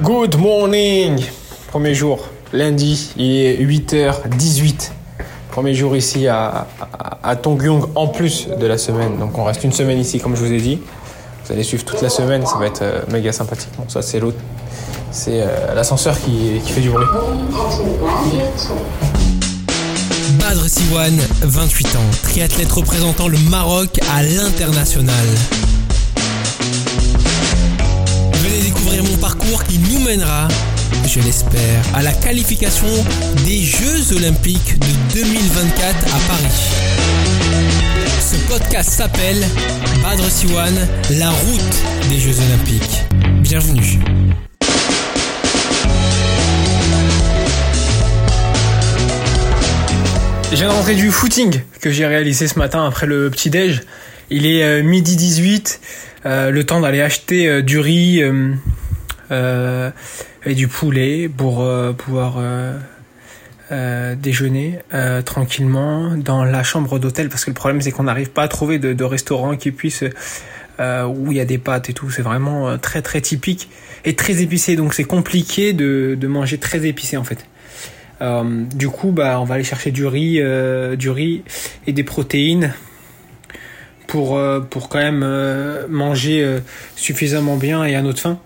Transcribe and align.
Good 0.00 0.36
morning 0.38 1.20
Premier 1.66 1.92
jour, 1.92 2.20
lundi, 2.52 3.10
il 3.16 3.32
est 3.32 3.56
8h18. 3.56 4.92
Premier 5.50 5.74
jour 5.74 5.96
ici 5.96 6.28
à, 6.28 6.68
à, 7.20 7.34
Tongyong 7.34 7.88
en 7.96 8.06
plus 8.06 8.46
de 8.46 8.64
la 8.66 8.78
semaine. 8.78 9.18
Donc 9.18 9.36
on 9.36 9.42
reste 9.42 9.64
une 9.64 9.72
semaine 9.72 9.98
ici 9.98 10.20
comme 10.20 10.36
je 10.36 10.44
vous 10.44 10.52
ai 10.52 10.60
dit. 10.60 10.78
Vous 11.44 11.52
allez 11.52 11.64
suivre 11.64 11.84
toute 11.84 12.00
la 12.00 12.10
semaine, 12.10 12.46
ça 12.46 12.58
va 12.58 12.66
être 12.66 12.82
euh, 12.82 13.00
méga 13.10 13.32
sympathique. 13.32 13.72
Ça 13.88 14.00
c'est 14.00 14.20
l'autre. 14.20 14.38
C'est 15.10 15.42
euh, 15.42 15.74
l'ascenseur 15.74 16.16
qui, 16.20 16.60
qui 16.64 16.72
fait 16.72 16.80
du 16.80 16.90
bruit. 16.90 17.06
Badr 20.38 20.68
Siwan, 20.68 21.18
28 21.42 21.86
ans, 21.96 22.10
triathlète 22.22 22.70
représentant 22.70 23.26
le 23.26 23.38
Maroc 23.50 23.98
à 24.14 24.22
l'international. 24.22 25.26
Découvrir 28.68 29.02
mon 29.02 29.16
parcours 29.16 29.64
qui 29.64 29.78
nous 29.78 29.98
mènera, 30.00 30.46
je 31.06 31.20
l'espère, 31.20 31.82
à 31.94 32.02
la 32.02 32.12
qualification 32.12 32.86
des 33.46 33.62
Jeux 33.62 34.14
Olympiques 34.14 34.78
de 34.78 35.14
2024 35.14 36.14
à 36.14 36.18
Paris. 36.28 36.52
Ce 38.20 38.36
podcast 38.46 38.90
s'appelle 38.90 39.42
Badr 40.02 40.30
Siwan, 40.30 40.74
la 41.18 41.30
route 41.30 42.10
des 42.10 42.20
Jeux 42.20 42.34
Olympiques. 42.46 43.04
Bienvenue. 43.40 44.00
Je 50.50 50.56
viens 50.56 50.68
de 50.68 50.92
du 50.92 51.10
footing 51.10 51.62
que 51.80 51.90
j'ai 51.90 52.04
réalisé 52.04 52.46
ce 52.46 52.58
matin 52.58 52.86
après 52.86 53.06
le 53.06 53.30
petit 53.30 53.48
déj. 53.48 53.80
Il 54.30 54.44
est 54.46 54.62
euh, 54.62 54.82
midi 54.82 55.16
18, 55.16 55.80
euh, 56.26 56.50
le 56.50 56.64
temps 56.64 56.80
d'aller 56.80 57.00
acheter 57.00 57.48
euh, 57.48 57.62
du 57.62 57.78
riz 57.78 58.22
euh, 58.22 58.52
euh, 59.30 59.90
et 60.44 60.54
du 60.54 60.68
poulet 60.68 61.30
pour 61.34 61.62
euh, 61.62 61.92
pouvoir 61.92 62.36
euh, 62.38 64.14
déjeuner 64.16 64.78
tranquillement 65.26 66.16
dans 66.16 66.42
la 66.42 66.62
chambre 66.62 66.98
d'hôtel 66.98 67.28
parce 67.28 67.44
que 67.44 67.50
le 67.50 67.54
problème 67.54 67.82
c'est 67.82 67.90
qu'on 67.90 68.04
n'arrive 68.04 68.30
pas 68.30 68.42
à 68.42 68.48
trouver 68.48 68.78
de, 68.78 68.94
de 68.94 69.04
restaurant 69.04 69.56
qui 69.56 69.72
puisse 69.72 70.04
où 70.80 71.32
il 71.32 71.36
y 71.36 71.40
a 71.40 71.44
des 71.44 71.58
pâtes 71.58 71.90
et 71.90 71.92
tout. 71.92 72.10
C'est 72.10 72.22
vraiment 72.22 72.78
très 72.78 73.02
très 73.02 73.20
typique 73.20 73.68
et 74.06 74.16
très 74.16 74.40
épicé 74.40 74.74
donc 74.74 74.94
c'est 74.94 75.04
compliqué 75.04 75.74
de, 75.74 76.16
de 76.18 76.26
manger 76.28 76.56
très 76.56 76.86
épicé 76.86 77.18
en 77.18 77.24
fait. 77.24 77.44
Euh, 78.20 78.64
du 78.74 78.88
coup, 78.88 79.10
bah, 79.10 79.40
on 79.40 79.44
va 79.44 79.54
aller 79.54 79.64
chercher 79.64 79.90
du 79.90 80.06
riz, 80.06 80.40
euh, 80.40 80.96
du 80.96 81.10
riz 81.10 81.42
et 81.86 81.92
des 81.92 82.04
protéines 82.04 82.72
pour 84.08 84.36
euh, 84.36 84.58
pour 84.58 84.88
quand 84.88 84.98
même 84.98 85.22
euh, 85.22 85.86
manger 85.88 86.42
euh, 86.42 86.58
suffisamment 86.96 87.56
bien 87.56 87.84
et 87.84 87.94
à 87.94 88.02
notre 88.02 88.20
faim. 88.20 88.40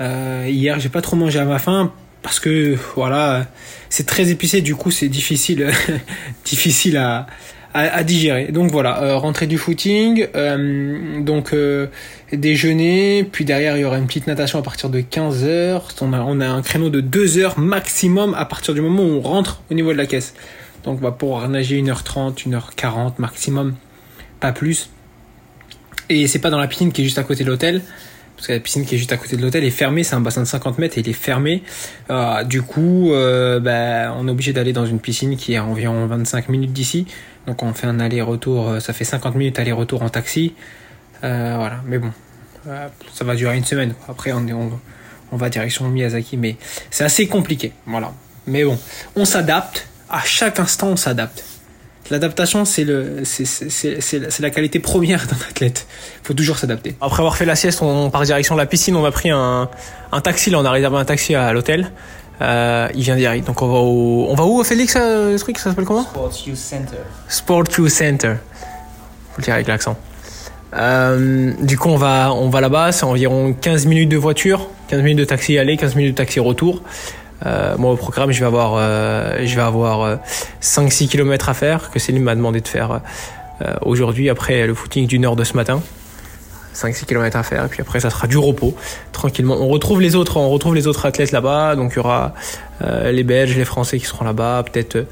Hier, 0.00 0.78
j'ai 0.78 0.90
pas 0.90 1.02
trop 1.02 1.16
mangé 1.16 1.40
à 1.40 1.44
ma 1.44 1.58
faim 1.58 1.92
parce 2.22 2.38
que 2.38 2.76
voilà, 2.94 3.46
c'est 3.88 4.06
très 4.06 4.30
épicé. 4.30 4.60
Du 4.60 4.76
coup, 4.76 4.92
c'est 4.92 5.08
difficile 5.08 5.72
difficile 6.44 6.96
à, 6.98 7.26
à, 7.74 8.04
digérer. 8.04 8.52
Donc 8.52 8.70
voilà, 8.70 9.02
euh, 9.02 9.16
rentrée 9.16 9.48
du 9.48 9.58
footing, 9.58 10.28
donc 11.24 11.52
déjeuner, 12.32 13.24
puis 13.24 13.44
derrière 13.44 13.76
il 13.76 13.80
y 13.80 13.84
aura 13.84 13.98
une 13.98 14.06
petite 14.06 14.28
natation 14.28 14.60
à 14.60 14.62
partir 14.62 14.88
de 14.88 15.00
15h. 15.00 15.80
On 16.00 16.12
a, 16.12 16.20
on 16.20 16.40
a 16.40 16.46
un 16.46 16.62
créneau 16.62 16.90
de 16.90 17.00
2 17.00 17.38
heures 17.38 17.58
maximum 17.58 18.34
à 18.34 18.44
partir 18.44 18.74
du 18.74 18.80
moment 18.80 19.02
où 19.02 19.16
on 19.16 19.20
rentre 19.20 19.62
au 19.68 19.74
niveau 19.74 19.92
de 19.92 19.98
la 19.98 20.06
caisse. 20.06 20.34
Donc 20.84 20.98
on 21.00 21.04
va 21.04 21.10
pouvoir 21.10 21.48
nager 21.48 21.82
1h30, 21.82 22.48
1h40 22.48 23.14
maximum, 23.18 23.74
pas 24.38 24.52
plus. 24.52 24.90
Et 26.08 26.26
c'est 26.26 26.38
pas 26.38 26.50
dans 26.50 26.58
la 26.58 26.68
piscine 26.68 26.92
qui 26.92 27.02
est 27.02 27.04
juste 27.04 27.18
à 27.18 27.22
côté 27.24 27.44
de 27.44 27.50
l'hôtel, 27.50 27.82
parce 28.36 28.46
que 28.46 28.52
la 28.52 28.60
piscine 28.60 28.86
qui 28.86 28.94
est 28.94 28.98
juste 28.98 29.12
à 29.12 29.16
côté 29.16 29.36
de 29.36 29.42
l'hôtel 29.42 29.64
est 29.64 29.70
fermée, 29.70 30.04
c'est 30.04 30.14
un 30.14 30.20
bassin 30.20 30.40
de 30.40 30.46
50 30.46 30.78
mètres 30.78 30.96
et 30.96 31.00
il 31.00 31.08
est 31.08 31.12
fermé. 31.12 31.62
Euh, 32.10 32.44
du 32.44 32.62
coup, 32.62 33.12
euh, 33.12 33.58
bah, 33.60 34.14
on 34.16 34.28
est 34.28 34.30
obligé 34.30 34.52
d'aller 34.52 34.72
dans 34.72 34.86
une 34.86 35.00
piscine 35.00 35.36
qui 35.36 35.54
est 35.54 35.56
à 35.56 35.64
environ 35.64 36.06
25 36.06 36.48
minutes 36.48 36.72
d'ici. 36.72 37.06
Donc 37.46 37.62
on 37.62 37.72
fait 37.72 37.86
un 37.86 37.98
aller-retour, 37.98 38.68
euh, 38.68 38.80
ça 38.80 38.92
fait 38.92 39.04
50 39.04 39.34
minutes 39.34 39.58
aller-retour 39.58 40.02
en 40.02 40.08
taxi. 40.08 40.54
Euh, 41.24 41.54
voilà, 41.56 41.82
mais 41.84 41.98
bon, 41.98 42.12
ça 43.12 43.24
va 43.24 43.34
durer 43.34 43.56
une 43.56 43.64
semaine. 43.64 43.94
Après, 44.08 44.32
on, 44.32 44.46
on 45.32 45.36
va 45.36 45.48
direction 45.50 45.88
Miyazaki, 45.88 46.36
mais 46.36 46.56
c'est 46.90 47.04
assez 47.04 47.26
compliqué. 47.26 47.72
Voilà. 47.86 48.12
Mais 48.46 48.64
bon, 48.64 48.78
on 49.16 49.24
s'adapte. 49.24 49.88
À 50.08 50.20
chaque 50.24 50.60
instant, 50.60 50.88
on 50.88 50.96
s'adapte. 50.96 51.44
L'adaptation, 52.10 52.64
c'est 52.64 52.84
le, 52.84 53.20
c'est, 53.24 53.44
c'est, 53.44 53.68
c'est, 53.70 54.00
c'est 54.00 54.40
la- 54.40 54.50
qualité 54.50 54.78
première 54.78 55.26
d'un 55.26 55.36
athlète. 55.50 55.86
Faut 56.22 56.32
toujours 56.34 56.58
s'adapter. 56.58 56.96
Après 57.00 57.20
avoir 57.20 57.36
fait 57.36 57.44
la 57.44 57.54
sieste, 57.56 57.82
on 57.82 58.10
part 58.10 58.22
direction 58.22 58.54
de 58.54 58.60
la 58.60 58.66
piscine. 58.66 58.96
On 58.96 59.04
a 59.04 59.10
pris 59.10 59.30
un, 59.30 59.68
un 60.12 60.20
taxi. 60.20 60.50
Là, 60.50 60.58
on 60.60 60.64
a 60.64 60.70
réservé 60.70 60.96
un 60.96 61.04
taxi 61.04 61.34
à 61.34 61.52
l'hôtel. 61.52 61.90
Euh, 62.40 62.88
il 62.94 63.02
vient 63.02 63.16
direct. 63.16 63.46
Donc 63.46 63.60
on 63.62 63.66
va 63.68 63.78
au, 63.78 64.26
on 64.30 64.34
va 64.34 64.44
où, 64.44 64.62
Félix, 64.64 64.94
euh, 64.96 65.32
le 65.32 65.38
truc, 65.38 65.58
ça 65.58 65.70
s'appelle 65.70 65.84
comment? 65.84 66.02
Sports 66.04 66.32
Youth 66.46 66.56
Center. 66.56 66.96
Sport 67.28 67.64
Youth 67.76 67.90
Center. 67.90 68.34
Faut 69.32 69.38
le 69.38 69.42
dire 69.44 69.54
avec 69.54 69.66
l'accent. 69.66 69.96
Euh, 70.74 71.52
du 71.60 71.78
coup, 71.78 71.88
on 71.88 71.96
va, 71.96 72.32
on 72.32 72.48
va 72.50 72.60
là-bas. 72.60 72.92
C'est 72.92 73.04
environ 73.04 73.52
15 73.52 73.86
minutes 73.86 74.08
de 74.10 74.16
voiture, 74.16 74.68
15 74.88 75.00
minutes 75.02 75.18
de 75.18 75.24
taxi 75.24 75.58
aller, 75.58 75.76
15 75.76 75.94
minutes 75.96 76.12
de 76.12 76.16
taxi 76.16 76.40
retour. 76.40 76.82
Euh, 77.46 77.76
moi, 77.78 77.92
au 77.92 77.96
programme, 77.96 78.32
je 78.32 78.40
vais 78.40 78.46
avoir, 78.46 78.74
euh, 78.76 79.38
je 79.44 79.54
vais 79.54 79.62
avoir 79.62 80.02
euh, 80.02 80.16
5-6 80.60 81.08
km 81.08 81.48
à 81.48 81.54
faire 81.54 81.90
que 81.90 81.98
Céline 81.98 82.22
m'a 82.22 82.34
demandé 82.34 82.60
de 82.60 82.68
faire 82.68 83.00
euh, 83.62 83.74
aujourd'hui 83.82 84.28
après 84.28 84.66
le 84.66 84.74
footing 84.74 85.06
d'une 85.06 85.24
heure 85.24 85.36
de 85.36 85.44
ce 85.44 85.54
matin. 85.54 85.80
5-6 86.78 87.06
km 87.06 87.36
à 87.36 87.42
faire 87.42 87.64
et 87.64 87.68
puis 87.68 87.80
après 87.80 88.00
ça 88.00 88.10
sera 88.10 88.26
du 88.26 88.38
repos 88.38 88.74
tranquillement. 89.12 89.56
On 89.58 89.68
retrouve 89.68 90.00
les 90.00 90.14
autres, 90.14 90.36
on 90.36 90.48
retrouve 90.48 90.74
les 90.74 90.86
autres 90.86 91.06
athlètes 91.06 91.32
là-bas. 91.32 91.74
Donc 91.76 91.92
il 91.92 91.96
y 91.96 91.98
aura 91.98 92.34
euh, 92.82 93.10
les 93.10 93.24
Belges, 93.24 93.56
les 93.56 93.64
Français 93.64 93.98
qui 93.98 94.06
seront 94.06 94.24
là-bas, 94.24 94.64
peut-être 94.70 94.96
euh, 94.96 95.04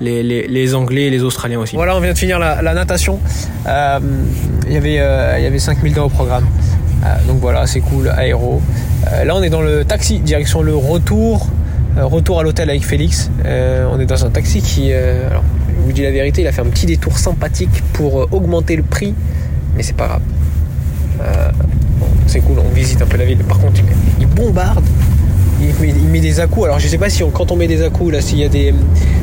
les, 0.00 0.74
Anglais 0.74 1.10
les 1.10 1.22
Australiens 1.22 1.60
aussi. 1.60 1.76
Voilà, 1.76 1.96
on 1.96 2.00
vient 2.00 2.12
de 2.12 2.18
finir 2.18 2.38
la, 2.38 2.74
natation. 2.74 3.20
Euh, 3.66 4.00
Il 4.66 4.72
y 4.72 4.76
avait 4.76 4.98
euh, 4.98 5.38
y 5.38 5.46
avait 5.46 5.58
5000 5.58 5.94
dans 5.94 6.06
au 6.06 6.08
programme. 6.08 6.46
Euh, 7.04 7.06
donc 7.26 7.38
voilà, 7.38 7.66
c'est 7.66 7.80
cool, 7.80 8.08
aéro. 8.08 8.60
Euh, 9.12 9.24
là 9.24 9.36
on 9.36 9.42
est 9.42 9.50
dans 9.50 9.62
le 9.62 9.84
taxi, 9.84 10.18
direction 10.18 10.62
le 10.62 10.74
retour. 10.74 11.46
Euh, 11.98 12.06
retour 12.06 12.40
à 12.40 12.42
l'hôtel 12.42 12.70
avec 12.70 12.84
Félix. 12.84 13.30
Euh, 13.44 13.86
on 13.92 14.00
est 14.00 14.06
dans 14.06 14.24
un 14.24 14.30
taxi 14.30 14.62
qui, 14.62 14.92
euh, 14.92 15.28
je 15.28 15.82
vous 15.84 15.92
dis 15.92 16.02
la 16.02 16.10
vérité, 16.10 16.40
il 16.40 16.46
a 16.46 16.52
fait 16.52 16.62
un 16.62 16.66
petit 16.66 16.86
détour 16.86 17.18
sympathique 17.18 17.82
pour 17.92 18.28
augmenter 18.32 18.76
le 18.76 18.82
prix, 18.82 19.14
mais 19.76 19.82
c'est 19.82 19.96
pas 19.96 20.06
grave. 20.06 20.22
Bon, 22.00 22.06
c'est 22.26 22.40
cool, 22.40 22.56
on 22.58 22.74
visite 22.74 23.00
un 23.02 23.06
peu 23.06 23.16
la 23.16 23.24
ville. 23.24 23.38
Par 23.38 23.58
contre, 23.58 23.80
il, 24.18 24.26
bombarde. 24.26 24.84
Il 25.60 26.08
met, 26.10 26.18
des 26.18 26.40
à-coups. 26.40 26.64
Alors, 26.64 26.80
je 26.80 26.88
sais 26.88 26.98
pas 26.98 27.08
si 27.08 27.22
quand 27.32 27.52
on 27.52 27.56
met 27.56 27.68
des 27.68 27.82
à-coups, 27.82 28.12
là, 28.12 28.20
s'il 28.20 28.38
y 28.38 28.44
a 28.44 28.48
des, 28.48 28.74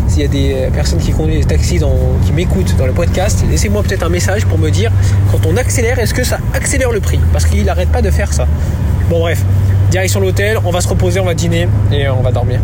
s'il 0.07 0.22
y 0.22 0.25
a 0.25 0.30
des 0.30 0.69
personnes 0.74 1.00
qui 1.00 1.12
conduisent 1.12 1.46
des 1.46 1.56
taxis 1.56 1.81
qui 2.25 2.31
m'écoutent 2.31 2.78
dans 2.78 2.86
le 2.86 2.94
podcast, 2.94 3.44
laissez-moi 3.50 3.84
peut-être 3.84 4.03
un 4.03 4.09
message 4.09 4.46
pour 4.46 4.57
me 4.57 4.69
dire 4.69 4.91
quand 5.31 5.46
on 5.46 5.57
accélère, 5.57 6.00
est-ce 6.00 6.13
que 6.13 6.24
ça 6.24 6.38
accélère 6.53 6.91
le 6.91 7.01
prix? 7.01 7.19
Parce 7.34 7.46
qu'il 7.46 7.68
arrête 7.68 7.90
pas 7.90 8.01
de 8.01 8.12
faire 8.12 8.31
ça. 8.31 8.47
Bon, 9.09 9.19
bref, 9.19 9.44
direction 9.90 10.20
l'hôtel, 10.20 10.60
on 10.64 10.72
va 10.72 10.82
se 10.82 10.88
reposer, 10.88 11.20
on 11.20 11.26
va 11.26 11.34
dîner 11.34 11.68
et 11.92 12.08
on 12.10 12.22
va 12.22 12.32
dormir. 12.32 12.60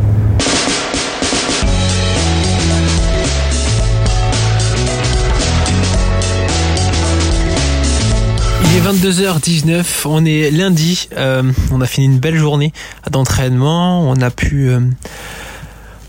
Il 8.63 8.77
est 8.77 8.91
22h19, 8.91 9.85
on 10.05 10.25
est 10.25 10.51
lundi, 10.51 11.07
euh, 11.17 11.43
on 11.71 11.81
a 11.81 11.85
fini 11.85 12.07
une 12.07 12.19
belle 12.19 12.35
journée 12.35 12.73
d'entraînement, 13.09 14.01
on 14.09 14.21
a 14.21 14.29
pu 14.29 14.69
euh, 14.69 14.79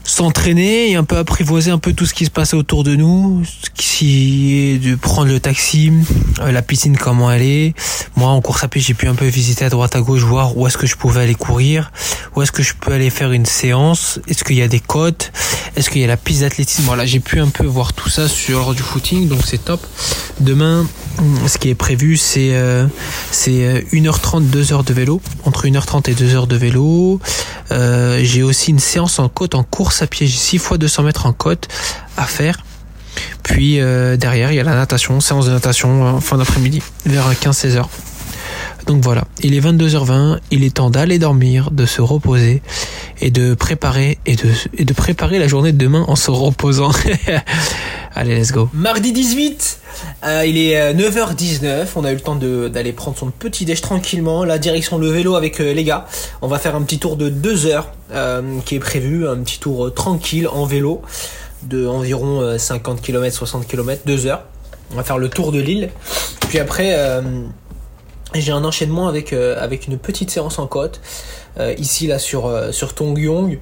s'entraîner 0.06 0.90
et 0.90 0.96
un 0.96 1.04
peu 1.04 1.18
apprivoiser 1.18 1.70
un 1.70 1.78
peu 1.78 1.92
tout 1.92 2.06
ce 2.06 2.14
qui 2.14 2.24
se 2.24 2.30
passait 2.30 2.56
autour 2.56 2.84
de 2.84 2.94
nous, 2.94 3.42
qui 3.74 4.56
est 4.56 4.78
de 4.78 4.94
prendre 4.94 5.30
le 5.30 5.40
taxi, 5.40 5.92
euh, 6.40 6.52
la 6.52 6.62
piscine 6.62 6.96
comment 6.96 7.30
elle 7.30 7.42
est. 7.42 7.74
Moi 8.16 8.28
en 8.28 8.40
course 8.40 8.64
à 8.64 8.68
pied 8.68 8.80
j'ai 8.80 8.94
pu 8.94 9.08
un 9.08 9.14
peu 9.14 9.26
visiter 9.26 9.64
à 9.64 9.68
droite 9.68 9.96
à 9.96 10.00
gauche, 10.00 10.22
voir 10.22 10.56
où 10.56 10.66
est-ce 10.66 10.78
que 10.78 10.86
je 10.86 10.96
pouvais 10.96 11.22
aller 11.22 11.34
courir, 11.34 11.90
où 12.34 12.42
est-ce 12.42 12.52
que 12.52 12.62
je 12.62 12.74
peux 12.74 12.92
aller 12.92 13.10
faire 13.10 13.32
une 13.32 13.46
séance, 13.46 14.20
est-ce 14.28 14.44
qu'il 14.44 14.56
y 14.56 14.62
a 14.62 14.68
des 14.68 14.80
côtes, 14.80 15.32
est-ce 15.76 15.90
qu'il 15.90 16.00
y 16.00 16.04
a 16.04 16.08
la 16.08 16.16
piste 16.16 16.40
d'athlétisme. 16.40 16.84
Voilà, 16.84 17.04
j'ai 17.04 17.20
pu 17.20 17.40
un 17.40 17.48
peu 17.48 17.66
voir 17.66 17.92
tout 17.92 18.08
ça 18.08 18.28
sur 18.28 18.74
du 18.74 18.82
footing, 18.82 19.28
donc 19.28 19.40
c'est 19.44 19.64
top. 19.64 19.84
Demain, 20.40 20.86
ce 21.46 21.58
qui 21.58 21.70
est 21.70 21.74
prévu, 21.74 22.16
c'est 22.16 22.50
euh, 22.52 22.86
c'est 23.30 23.64
euh, 23.64 23.80
1h30, 23.92 24.48
2h 24.50 24.84
de 24.84 24.92
vélo, 24.92 25.20
entre 25.44 25.66
1h30 25.66 26.10
et 26.10 26.14
2h 26.14 26.46
de 26.46 26.56
vélo. 26.56 27.20
Euh, 27.72 28.20
j'ai 28.22 28.42
aussi 28.42 28.70
une 28.70 28.78
séance 28.78 29.18
en 29.18 29.28
côte 29.28 29.54
en 29.54 29.64
course 29.64 29.95
à 30.02 30.06
pied, 30.06 30.26
j'ai 30.26 30.36
6 30.36 30.58
fois 30.58 30.78
200 30.78 31.02
mètres 31.02 31.26
en 31.26 31.32
côte 31.32 31.68
à 32.16 32.24
faire. 32.24 32.64
Puis 33.42 33.80
euh, 33.80 34.16
derrière, 34.16 34.52
il 34.52 34.56
y 34.56 34.60
a 34.60 34.64
la 34.64 34.74
natation, 34.74 35.20
séance 35.20 35.46
de 35.46 35.52
natation 35.52 36.04
en 36.04 36.20
fin 36.20 36.36
d'après-midi, 36.38 36.82
vers 37.04 37.30
15-16h. 37.32 37.84
Donc 38.86 39.02
voilà, 39.02 39.24
il 39.42 39.54
est 39.54 39.60
22h20, 39.60 40.38
il 40.52 40.62
est 40.62 40.74
temps 40.74 40.90
d'aller 40.90 41.18
dormir, 41.18 41.70
de 41.72 41.86
se 41.86 42.00
reposer 42.00 42.62
et 43.20 43.30
de 43.30 43.54
préparer 43.54 44.18
et 44.26 44.36
de 44.36 44.92
préparer 44.92 45.38
la 45.38 45.48
journée 45.48 45.72
de 45.72 45.78
demain 45.78 46.04
en 46.06 46.16
se 46.16 46.30
reposant. 46.30 46.92
Allez, 48.18 48.34
let's 48.34 48.50
go. 48.50 48.70
Mardi 48.72 49.12
18, 49.12 49.78
euh, 50.24 50.46
il 50.46 50.56
est 50.56 50.94
9h19, 50.94 51.86
on 51.96 52.04
a 52.06 52.12
eu 52.12 52.14
le 52.14 52.20
temps 52.20 52.34
d'aller 52.34 52.94
prendre 52.94 53.18
son 53.18 53.30
petit 53.30 53.66
déj 53.66 53.82
tranquillement, 53.82 54.42
la 54.42 54.56
direction 54.56 54.96
le 54.96 55.08
vélo 55.08 55.36
avec 55.36 55.58
les 55.58 55.84
gars. 55.84 56.06
On 56.40 56.48
va 56.48 56.58
faire 56.58 56.74
un 56.76 56.82
petit 56.82 56.98
tour 56.98 57.18
de 57.18 57.28
2 57.28 57.66
heures 57.66 57.92
qui 58.64 58.74
est 58.74 58.80
prévu, 58.80 59.28
un 59.28 59.36
petit 59.36 59.60
tour 59.60 59.92
tranquille 59.92 60.48
en 60.48 60.64
vélo 60.64 61.02
de 61.64 61.86
environ 61.86 62.56
50 62.58 63.02
km, 63.02 63.36
60 63.36 63.66
km, 63.66 64.00
2 64.06 64.26
heures. 64.26 64.44
On 64.92 64.96
va 64.96 65.04
faire 65.04 65.18
le 65.18 65.28
tour 65.28 65.52
de 65.52 65.60
l'île. 65.60 65.90
Puis 66.48 66.58
après, 66.58 66.96
j'ai 68.40 68.52
un 68.52 68.64
enchaînement 68.64 69.08
avec, 69.08 69.32
avec 69.32 69.86
une 69.86 69.98
petite 69.98 70.30
séance 70.30 70.58
en 70.58 70.66
côte. 70.66 71.00
Euh, 71.58 71.74
ici 71.78 72.06
là 72.06 72.18
sur 72.18 72.46
euh, 72.46 72.70
sur 72.70 72.94
Tongyong. 72.94 73.58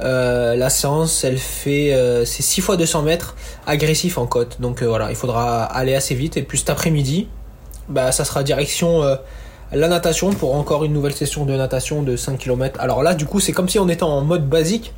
Euh, 0.00 0.54
la 0.54 0.68
séance, 0.70 1.24
elle 1.24 1.38
fait 1.38 1.94
c'est 2.24 2.42
6 2.42 2.60
fois 2.60 2.76
200 2.76 3.02
mètres 3.02 3.36
agressif 3.66 4.18
en 4.18 4.26
côte. 4.26 4.60
Donc 4.60 4.82
voilà, 4.82 5.10
il 5.10 5.16
faudra 5.16 5.64
aller 5.64 5.94
assez 5.94 6.14
vite. 6.14 6.36
Et 6.36 6.42
puis 6.42 6.58
cet 6.58 6.70
après-midi, 6.70 7.28
bah 7.88 8.12
ça 8.12 8.24
sera 8.24 8.42
direction 8.42 9.02
la 9.72 9.88
natation 9.88 10.30
pour 10.30 10.54
encore 10.54 10.84
une 10.84 10.92
nouvelle 10.92 11.14
session 11.14 11.44
de 11.44 11.54
natation 11.56 12.02
de 12.02 12.16
5 12.16 12.38
km. 12.38 12.80
Alors 12.80 13.02
là, 13.02 13.14
du 13.14 13.26
coup, 13.26 13.40
c'est 13.40 13.52
comme 13.52 13.68
si 13.68 13.78
on 13.78 13.88
était 13.88 14.04
en 14.04 14.22
mode 14.22 14.48
basique, 14.48 14.92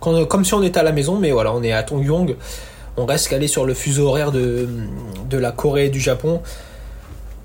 comme 0.00 0.44
si 0.44 0.54
on 0.54 0.62
était 0.62 0.80
à 0.80 0.82
la 0.82 0.92
maison, 0.92 1.18
mais 1.18 1.30
voilà, 1.30 1.52
on 1.52 1.62
est 1.62 1.72
à 1.72 1.82
Tongyong. 1.82 2.36
On 2.96 3.06
reste 3.06 3.28
calé 3.28 3.46
sur 3.46 3.64
le 3.64 3.72
fuseau 3.72 4.08
horaire 4.08 4.32
de, 4.32 4.68
de 5.30 5.38
la 5.38 5.52
Corée 5.52 5.86
et 5.86 5.90
du 5.90 6.00
Japon 6.00 6.42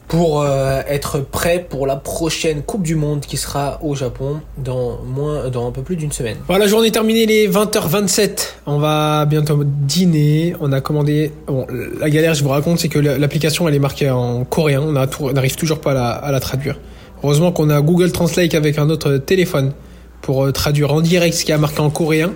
pour 0.08 0.42
euh, 0.42 0.82
être 0.88 1.20
prêt 1.20 1.66
pour 1.70 1.86
la 1.86 1.96
prochaine 1.96 2.62
Coupe 2.62 2.84
du 2.84 2.96
Monde 2.96 3.22
qui 3.22 3.38
sera 3.38 3.80
au 3.84 3.96
Japon 3.96 4.40
dans 4.58 5.00
moins 5.04 5.50
dans 5.50 5.68
un 5.68 5.72
peu 5.72 5.82
plus 5.82 5.96
d'une 5.96 6.12
semaine. 6.12 6.38
Voilà, 6.48 6.66
la 6.66 6.70
journée 6.70 6.92
terminée, 6.92 7.26
les 7.26 7.50
20h27. 7.50 8.54
On 8.66 8.80
va 8.80 9.26
bientôt 9.26 9.64
dîner. 9.64 10.56
On 10.62 10.72
a 10.72 10.82
commandé. 10.82 11.32
Bon, 11.48 11.68
la 12.00 12.10
galère, 12.10 12.34
je 12.34 12.44
vous 12.44 12.50
raconte, 12.50 12.80
c'est 12.80 12.90
que 12.90 13.00
l'application 13.00 13.68
elle 13.68 13.76
est 13.76 13.80
marquée 13.80 14.10
en 14.10 14.46
coréen. 14.46 14.82
On 14.82 15.34
n'arrive 15.34 15.56
toujours 15.56 15.80
pas 15.80 15.92
à 15.92 15.96
la, 15.96 16.10
à 16.12 16.32
la, 16.32 16.40
traduire. 16.40 16.80
Heureusement 17.24 17.52
qu'on 17.52 17.70
a 17.70 17.82
Google 17.82 18.12
Translate 18.12 18.54
avec 18.54 18.78
un 18.78 18.90
autre 18.90 19.18
téléphone 19.18 19.74
pour 20.22 20.46
euh, 20.46 20.52
traduire 20.52 20.94
en 20.94 21.02
direct 21.02 21.36
ce 21.36 21.46
qui 21.46 21.52
a 21.52 21.58
marqué 21.58 21.80
en 21.80 21.90
coréen. 21.90 22.34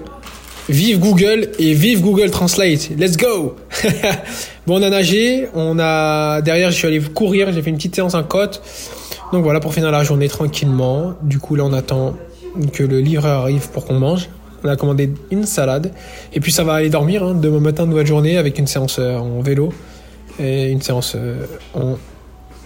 Vive 0.69 0.99
Google 0.99 1.49
et 1.59 1.73
vive 1.73 2.01
Google 2.01 2.29
Translate. 2.29 2.91
Let's 2.97 3.17
go. 3.17 3.55
bon, 4.67 4.79
on 4.79 4.83
a 4.83 4.89
nagé, 4.89 5.47
on 5.53 5.79
a 5.79 6.41
derrière, 6.41 6.71
je 6.71 6.75
suis 6.75 6.87
allé 6.87 6.99
courir, 6.99 7.51
j'ai 7.51 7.61
fait 7.61 7.69
une 7.69 7.77
petite 7.77 7.95
séance 7.95 8.13
en 8.13 8.23
côte. 8.23 8.61
Donc 9.33 9.43
voilà 9.43 9.59
pour 9.59 9.73
finir 9.73 9.91
la 9.91 10.03
journée 10.03 10.27
tranquillement. 10.27 11.13
Du 11.23 11.39
coup 11.39 11.55
là, 11.55 11.63
on 11.65 11.73
attend 11.73 12.15
que 12.73 12.83
le 12.83 12.99
livreur 12.99 13.41
arrive 13.41 13.69
pour 13.69 13.85
qu'on 13.85 13.99
mange. 13.99 14.29
On 14.63 14.69
a 14.69 14.75
commandé 14.75 15.11
une 15.31 15.45
salade 15.45 15.91
et 16.33 16.39
puis 16.39 16.51
ça 16.51 16.63
va 16.63 16.73
aller 16.75 16.89
dormir. 16.89 17.23
Hein. 17.23 17.33
Demain 17.33 17.59
matin, 17.59 17.85
nouvelle 17.85 18.05
journée 18.05 18.37
avec 18.37 18.59
une 18.59 18.67
séance 18.67 18.97
euh, 18.99 19.17
en 19.17 19.41
vélo 19.41 19.73
et 20.39 20.69
une 20.69 20.81
séance 20.81 21.13
euh, 21.15 21.45
en 21.73 21.97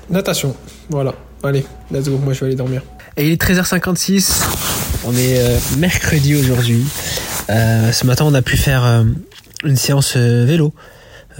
natation. 0.10 0.56
Voilà. 0.90 1.14
Allez, 1.44 1.64
let's 1.92 2.10
go. 2.10 2.18
Moi, 2.18 2.34
je 2.34 2.42
vais 2.42 2.48
aller 2.48 2.56
dormir. 2.56 2.82
Et 3.16 3.28
il 3.28 3.32
est 3.32 3.42
13h56. 3.42 4.44
On 5.06 5.14
est 5.14 5.40
euh, 5.40 5.58
mercredi 5.78 6.36
aujourd'hui. 6.36 6.84
Euh, 7.50 7.92
ce 7.92 8.06
matin, 8.06 8.26
on 8.26 8.34
a 8.34 8.42
pu 8.42 8.58
faire 8.58 8.84
euh, 8.84 9.04
une 9.64 9.76
séance 9.76 10.14
euh, 10.16 10.46
vélo. 10.46 10.74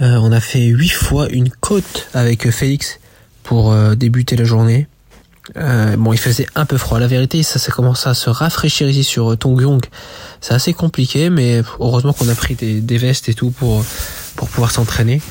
on 0.00 0.30
a 0.32 0.40
fait 0.40 0.66
huit 0.66 0.90
fois 0.90 1.28
une 1.30 1.50
côte 1.50 2.08
avec 2.14 2.50
Félix 2.50 3.00
pour 3.42 3.74
débuter 3.96 4.36
la 4.36 4.44
journée. 4.44 4.88
bon, 5.54 6.12
il 6.12 6.18
faisait 6.18 6.46
un 6.54 6.66
peu 6.66 6.76
froid. 6.76 6.98
La 6.98 7.06
vérité, 7.06 7.42
ça, 7.42 7.58
ça 7.58 7.72
commence 7.72 8.06
à 8.06 8.12
se 8.12 8.28
rafraîchir 8.28 8.88
ici 8.88 9.04
sur 9.04 9.38
Tongyong. 9.38 9.82
C'est 10.40 10.52
assez 10.52 10.74
compliqué, 10.74 11.30
mais 11.30 11.62
heureusement 11.78 12.12
qu'on 12.12 12.28
a 12.28 12.34
pris 12.34 12.56
des, 12.56 12.80
des, 12.80 12.98
vestes 12.98 13.28
et 13.28 13.34
tout 13.34 13.50
pour 13.50 13.84
pour 14.34 14.48
pouvoir 14.48 14.70
s'entraîner. 14.70 15.22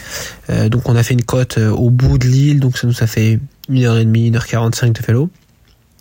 donc, 0.50 0.90
on 0.90 0.96
a 0.96 1.04
fait 1.04 1.14
une 1.14 1.26
côte 1.26 1.58
au 1.60 1.92
bout 1.92 2.18
de 2.18 2.26
l'île, 2.26 2.60
donc 2.60 2.78
ça 2.78 2.88
nous 2.88 3.04
a 3.04 3.08
fait 3.08 3.40
une 3.70 3.84
heure 3.84 3.98
et 3.98 4.06
demie, 4.06 4.28
une 4.28 4.36
heure 4.38 4.48
quarante-cinq 4.48 4.94
de 4.94 5.06
vélo. 5.06 5.30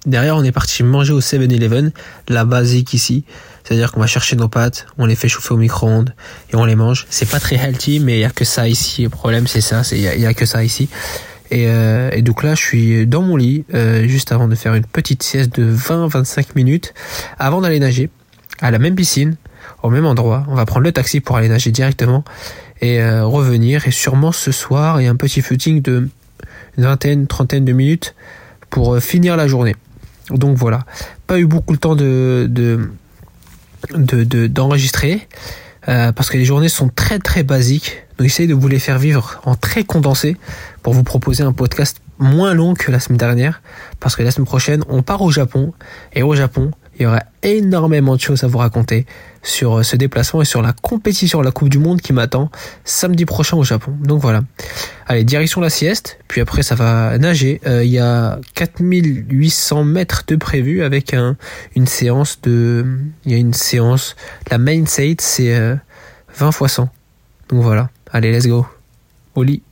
Derrière, 0.06 0.36
on 0.36 0.44
est 0.44 0.52
parti 0.52 0.82
manger 0.82 1.14
au 1.14 1.20
7-Eleven, 1.20 1.90
la 2.28 2.44
basique 2.44 2.92
ici. 2.92 3.24
C'est-à-dire 3.62 3.92
qu'on 3.92 4.00
va 4.00 4.06
chercher 4.06 4.36
nos 4.36 4.48
pâtes, 4.48 4.86
on 4.98 5.06
les 5.06 5.14
fait 5.14 5.28
chauffer 5.28 5.54
au 5.54 5.56
micro-ondes 5.56 6.14
et 6.52 6.56
on 6.56 6.66
les 6.66 6.74
mange. 6.74 7.06
C'est 7.08 7.28
pas 7.28 7.40
très 7.40 7.56
healthy, 7.56 8.00
mais 8.00 8.18
il 8.18 8.20
y 8.20 8.24
a 8.24 8.30
que 8.30 8.44
ça 8.44 8.68
ici. 8.68 9.04
Le 9.04 9.08
problème, 9.08 9.46
c'est 9.46 9.62
ça, 9.62 9.80
il 9.92 10.00
y, 10.00 10.26
a 10.26 10.34
que 10.34 10.44
ça 10.44 10.62
ici. 10.62 10.90
Et, 11.50 11.68
euh, 11.68 12.10
et, 12.12 12.20
donc 12.20 12.42
là, 12.42 12.54
je 12.54 12.60
suis 12.60 13.06
dans 13.06 13.22
mon 13.22 13.36
lit, 13.36 13.64
euh, 13.72 14.06
juste 14.06 14.32
avant 14.32 14.48
de 14.48 14.54
faire 14.54 14.74
une 14.74 14.84
petite 14.84 15.22
sieste 15.22 15.58
de 15.58 15.74
20-25 15.74 16.48
minutes, 16.54 16.92
avant 17.38 17.62
d'aller 17.62 17.80
nager, 17.80 18.10
à 18.60 18.70
la 18.70 18.78
même 18.78 18.94
piscine, 18.94 19.36
au 19.82 19.88
même 19.88 20.04
endroit. 20.04 20.44
On 20.48 20.54
va 20.54 20.66
prendre 20.66 20.84
le 20.84 20.92
taxi 20.92 21.20
pour 21.20 21.38
aller 21.38 21.48
nager 21.48 21.70
directement 21.70 22.24
et 22.82 23.00
euh, 23.00 23.24
revenir. 23.24 23.88
Et 23.88 23.90
sûrement 23.90 24.32
ce 24.32 24.52
soir, 24.52 25.00
il 25.00 25.04
y 25.04 25.06
a 25.06 25.10
un 25.10 25.16
petit 25.16 25.40
footing 25.40 25.80
de 25.80 26.08
vingtaine, 26.76 27.26
trentaine 27.26 27.64
de 27.64 27.72
minutes 27.72 28.14
pour 28.68 28.98
finir 28.98 29.38
la 29.38 29.48
journée. 29.48 29.76
Donc 30.30 30.56
voilà, 30.56 30.84
pas 31.26 31.38
eu 31.38 31.46
beaucoup 31.46 31.74
de 31.74 31.80
temps 31.80 31.96
de, 31.96 32.48
de 32.48 32.88
d'enregistrer 34.46 35.28
euh, 35.88 36.12
parce 36.12 36.30
que 36.30 36.38
les 36.38 36.44
journées 36.44 36.68
sont 36.68 36.88
très 36.88 37.18
très 37.18 37.42
basiques. 37.42 38.04
Donc 38.18 38.28
j'essaie 38.28 38.46
de 38.46 38.54
vous 38.54 38.68
les 38.68 38.78
faire 38.78 38.98
vivre 38.98 39.40
en 39.44 39.54
très 39.54 39.84
condensé 39.84 40.36
pour 40.82 40.94
vous 40.94 41.02
proposer 41.02 41.42
un 41.42 41.52
podcast 41.52 42.00
moins 42.18 42.54
long 42.54 42.74
que 42.74 42.90
la 42.90 43.00
semaine 43.00 43.18
dernière 43.18 43.60
parce 44.00 44.14
que 44.16 44.22
la 44.22 44.30
semaine 44.30 44.46
prochaine 44.46 44.84
on 44.88 45.02
part 45.02 45.22
au 45.22 45.30
Japon 45.32 45.72
et 46.12 46.22
au 46.22 46.34
Japon 46.34 46.70
il 46.96 47.02
y 47.02 47.06
aura 47.06 47.24
énormément 47.42 48.14
de 48.14 48.20
choses 48.20 48.44
à 48.44 48.46
vous 48.46 48.58
raconter 48.58 49.04
sur 49.44 49.78
euh, 49.78 49.82
ce 49.84 49.94
déplacement 49.94 50.42
et 50.42 50.44
sur 50.44 50.62
la 50.62 50.72
compétition 50.72 51.40
la 51.40 51.52
Coupe 51.52 51.68
du 51.68 51.78
Monde 51.78 52.00
qui 52.00 52.12
m'attend 52.12 52.50
samedi 52.84 53.24
prochain 53.24 53.56
au 53.56 53.62
Japon. 53.62 53.92
Donc 54.00 54.20
voilà. 54.20 54.42
Allez, 55.06 55.22
direction 55.22 55.60
la 55.60 55.70
sieste, 55.70 56.18
puis 56.26 56.40
après 56.40 56.64
ça 56.64 56.74
va 56.74 57.16
nager. 57.18 57.60
Euh, 57.66 57.84
il 57.84 57.90
y 57.90 58.00
a 58.00 58.40
4800 58.54 59.84
mètres 59.84 60.24
de 60.26 60.34
prévu 60.34 60.82
avec 60.82 61.14
un, 61.14 61.36
une 61.76 61.86
séance 61.86 62.40
de... 62.42 62.84
Il 63.24 63.32
y 63.32 63.34
a 63.34 63.38
une 63.38 63.54
séance, 63.54 64.16
la 64.50 64.58
main 64.58 64.84
state 64.86 65.20
c'est 65.20 65.54
20 66.36 66.48
x 66.48 66.72
100. 66.72 66.88
Donc 67.50 67.62
voilà. 67.62 67.90
Allez, 68.12 68.32
let's 68.32 68.46
go. 68.46 68.66
Au 69.34 69.42
lit. 69.42 69.62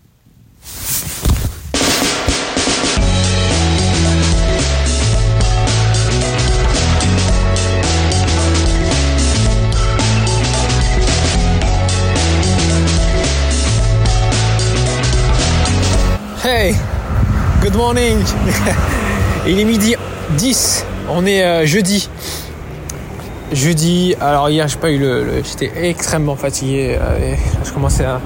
Good 17.61 17.75
morning. 17.75 18.23
Il 19.47 19.59
est 19.59 19.65
midi 19.65 19.97
10, 20.37 20.87
on 21.11 21.27
est 21.27 21.43
euh, 21.43 21.67
jeudi. 21.67 22.09
Jeudi, 23.53 24.15
alors 24.21 24.49
hier 24.49 24.69
j'ai 24.69 24.77
pas 24.77 24.91
eu 24.91 24.99
le, 24.99 25.43
j'étais 25.43 25.73
extrêmement 25.89 26.37
fatigué 26.37 26.97
euh, 27.01 27.35
je 27.65 27.73
commençais 27.73 28.05
à 28.05 28.21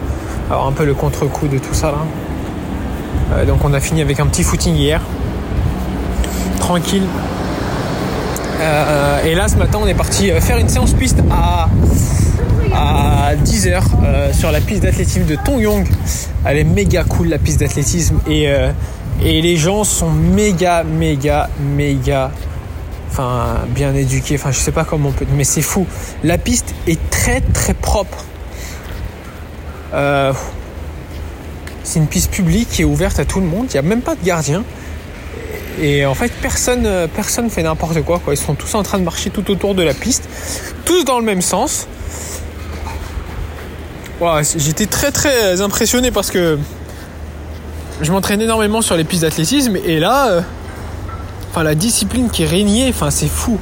avoir 0.51 0.67
un 0.67 0.73
peu 0.73 0.85
le 0.85 0.95
contre-coup 0.95 1.49
de 1.49 1.59
tout 1.59 1.73
ça 1.73 1.93
là. 1.93 1.99
Euh, 3.33 3.47
donc 3.47 3.65
on 3.65 3.73
a 3.73 3.81
fini 3.81 4.03
avec 4.03 4.21
un 4.21 4.27
petit 4.27 4.43
footing 4.43 4.75
hier, 4.75 5.01
tranquille. 6.61 7.05
Et 9.25 9.35
là 9.35 9.49
ce 9.49 9.57
matin 9.57 9.79
on 9.83 9.87
est 9.87 9.95
parti 9.95 10.31
faire 10.41 10.59
une 10.59 10.69
séance 10.69 10.93
piste 10.95 11.19
à 11.31 11.69
à 12.75 13.35
10h 13.37 14.35
sur 14.35 14.51
la 14.51 14.61
piste 14.61 14.83
d'athlétisme 14.83 15.25
de 15.25 15.37
Tongyong. 15.37 15.87
Elle 16.45 16.59
est 16.59 16.65
méga 16.65 17.05
cool 17.05 17.29
la 17.29 17.39
piste 17.39 17.61
d'athlétisme 17.61 18.19
et 18.29 18.51
les 19.21 19.57
gens 19.57 19.85
sont 19.85 20.11
méga, 20.11 20.83
méga, 20.85 21.49
méga, 21.61 22.31
bien 23.69 23.95
éduqués. 23.95 24.37
Enfin, 24.37 24.51
je 24.53 24.59
sais 24.59 24.73
pas 24.73 24.85
comment 24.85 25.11
on 25.11 25.13
peut, 25.13 25.27
mais 25.37 25.45
c'est 25.45 25.63
fou. 25.63 25.87
La 26.23 26.39
piste 26.39 26.75
est 26.87 26.99
très, 27.11 27.41
très 27.41 27.75
propre. 27.75 28.25
Euh, 29.95 30.33
c'est 31.83 31.99
une 31.99 32.07
piste 32.07 32.31
publique 32.31 32.69
qui 32.69 32.83
est 32.83 32.85
ouverte 32.85 33.19
à 33.21 33.25
tout 33.25 33.41
le 33.41 33.47
monde. 33.47 33.67
Il 33.71 33.73
n'y 33.73 33.79
a 33.79 33.83
même 33.83 34.03
pas 34.03 34.15
de 34.15 34.25
gardien. 34.25 34.65
Et 35.81 36.07
en 36.07 36.15
fait, 36.15 36.33
personne, 36.41 36.89
personne 37.15 37.51
fait 37.51 37.63
n'importe 37.63 38.01
quoi, 38.03 38.19
quoi. 38.19 38.35
Ils 38.35 38.39
sont 38.39 38.55
tous 38.55 38.75
en 38.75 38.83
train 38.83 38.99
de 38.99 39.05
marcher 39.05 39.31
tout 39.31 39.51
autour 39.51 39.75
de 39.75 39.83
la 39.83 39.95
piste, 39.95 40.29
tous 40.85 41.05
dans 41.05 41.19
le 41.19 41.25
même 41.25 41.43
sens. 41.43 41.87
J'étais 44.57 44.87
très 44.87 45.13
très 45.13 45.61
impressionné 45.61 46.11
parce 46.11 46.31
que 46.31 46.59
je 48.01 48.13
m'entraîne 48.13 48.41
énormément 48.41 48.81
sur 48.83 48.97
les 48.97 49.05
pistes 49.05 49.23
d'athlétisme 49.23 49.77
et 49.85 49.99
là, 49.99 50.29
euh, 50.29 50.41
enfin 51.51 51.63
la 51.63 51.75
discipline 51.75 52.31
qui 52.31 52.45
régnait, 52.45 52.89
enfin 52.89 53.11
c'est 53.11 53.29
fou. 53.29 53.59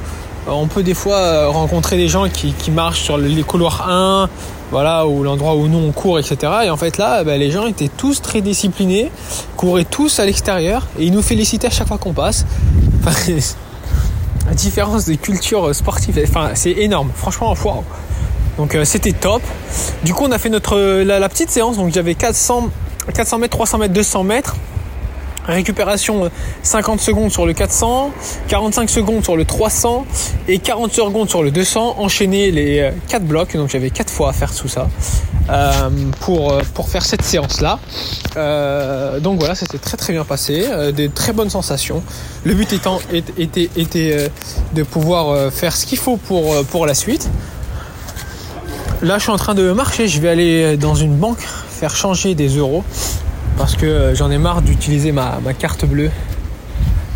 Euh, 0.47 0.51
on 0.51 0.67
peut 0.67 0.83
des 0.83 0.93
fois 0.93 1.17
euh, 1.17 1.49
rencontrer 1.49 1.97
des 1.97 2.07
gens 2.07 2.29
qui, 2.29 2.53
marchent 2.71 3.01
sur 3.01 3.17
les 3.17 3.43
couloirs 3.43 3.87
1, 3.89 4.29
voilà, 4.71 5.07
ou 5.07 5.23
l'endroit 5.23 5.55
où 5.55 5.67
nous 5.67 5.77
on 5.77 5.91
court, 5.91 6.19
etc. 6.19 6.51
Et 6.65 6.69
en 6.69 6.77
fait 6.77 6.97
là, 6.97 7.23
bah, 7.23 7.37
les 7.37 7.51
gens 7.51 7.67
étaient 7.67 7.89
tous 7.89 8.21
très 8.21 8.41
disciplinés, 8.41 9.11
couraient 9.57 9.85
tous 9.85 10.19
à 10.19 10.25
l'extérieur 10.25 10.87
et 10.99 11.05
ils 11.05 11.13
nous 11.13 11.21
félicitaient 11.21 11.67
à 11.67 11.71
chaque 11.71 11.87
fois 11.87 11.97
qu'on 11.97 12.13
passe. 12.13 12.45
la 14.47 14.53
différence 14.53 15.05
de 15.05 15.15
culture 15.15 15.73
sportive, 15.73 16.19
enfin 16.27 16.51
c'est 16.53 16.71
énorme. 16.71 17.11
Franchement, 17.15 17.55
wow. 17.63 17.83
Donc 18.57 18.75
euh, 18.75 18.85
c'était 18.85 19.11
top. 19.11 19.41
Du 20.03 20.13
coup, 20.13 20.23
on 20.25 20.31
a 20.31 20.37
fait 20.37 20.49
notre 20.49 20.77
la, 21.03 21.19
la 21.19 21.29
petite 21.29 21.49
séance. 21.49 21.77
Donc 21.77 21.93
j'avais 21.93 22.15
400, 22.15 22.69
400 23.13 23.39
mètres, 23.39 23.55
300 23.55 23.77
mètres, 23.79 23.93
200 23.93 24.23
mètres. 24.23 24.55
Récupération 25.47 26.29
50 26.63 26.99
euh, 26.99 27.03
secondes 27.03 27.31
sur 27.31 27.45
le 27.45 27.53
400, 27.53 28.11
45 28.47 28.89
secondes 28.89 29.23
sur 29.23 29.35
le 29.35 29.45
300 29.45 30.05
et 30.47 30.59
40 30.59 30.93
secondes 30.93 31.29
sur 31.29 31.43
le 31.43 31.51
200. 31.51 31.95
Enchaîner 31.99 32.51
les 32.51 32.91
4 33.07 33.21
euh, 33.21 33.25
blocs, 33.25 33.55
donc 33.55 33.69
j'avais 33.69 33.89
4 33.89 34.11
fois 34.11 34.29
à 34.29 34.33
faire 34.33 34.53
tout 34.53 34.67
ça 34.67 34.87
euh, 35.49 35.89
pour, 36.21 36.57
pour 36.73 36.89
faire 36.89 37.05
cette 37.05 37.21
séance-là. 37.21 37.79
Euh, 38.35 39.19
donc 39.19 39.37
voilà, 39.37 39.53
c'était 39.53 39.77
très 39.77 39.95
très 39.95 40.11
bien 40.11 40.25
passé, 40.25 40.65
euh, 40.67 40.91
des 40.91 41.09
très 41.09 41.33
bonnes 41.33 41.51
sensations. 41.51 42.01
Le 42.43 42.55
but 42.55 42.73
étant 42.73 42.99
était, 43.11 43.69
était 43.75 44.31
de 44.73 44.83
pouvoir 44.83 45.51
faire 45.51 45.75
ce 45.75 45.85
qu'il 45.85 45.99
faut 45.99 46.17
pour, 46.17 46.63
pour 46.65 46.87
la 46.87 46.95
suite. 46.95 47.29
Là, 49.03 49.17
je 49.17 49.23
suis 49.23 49.31
en 49.31 49.37
train 49.37 49.53
de 49.53 49.71
marcher, 49.71 50.07
je 50.07 50.19
vais 50.19 50.29
aller 50.29 50.77
dans 50.77 50.95
une 50.95 51.15
banque 51.15 51.45
faire 51.69 51.95
changer 51.95 52.33
des 52.33 52.47
euros 52.47 52.83
parce 53.57 53.75
que 53.75 53.85
euh, 53.85 54.15
j'en 54.15 54.31
ai 54.31 54.37
marre 54.37 54.61
d'utiliser 54.61 55.11
ma, 55.11 55.39
carte 55.57 55.85
bleue. 55.85 56.11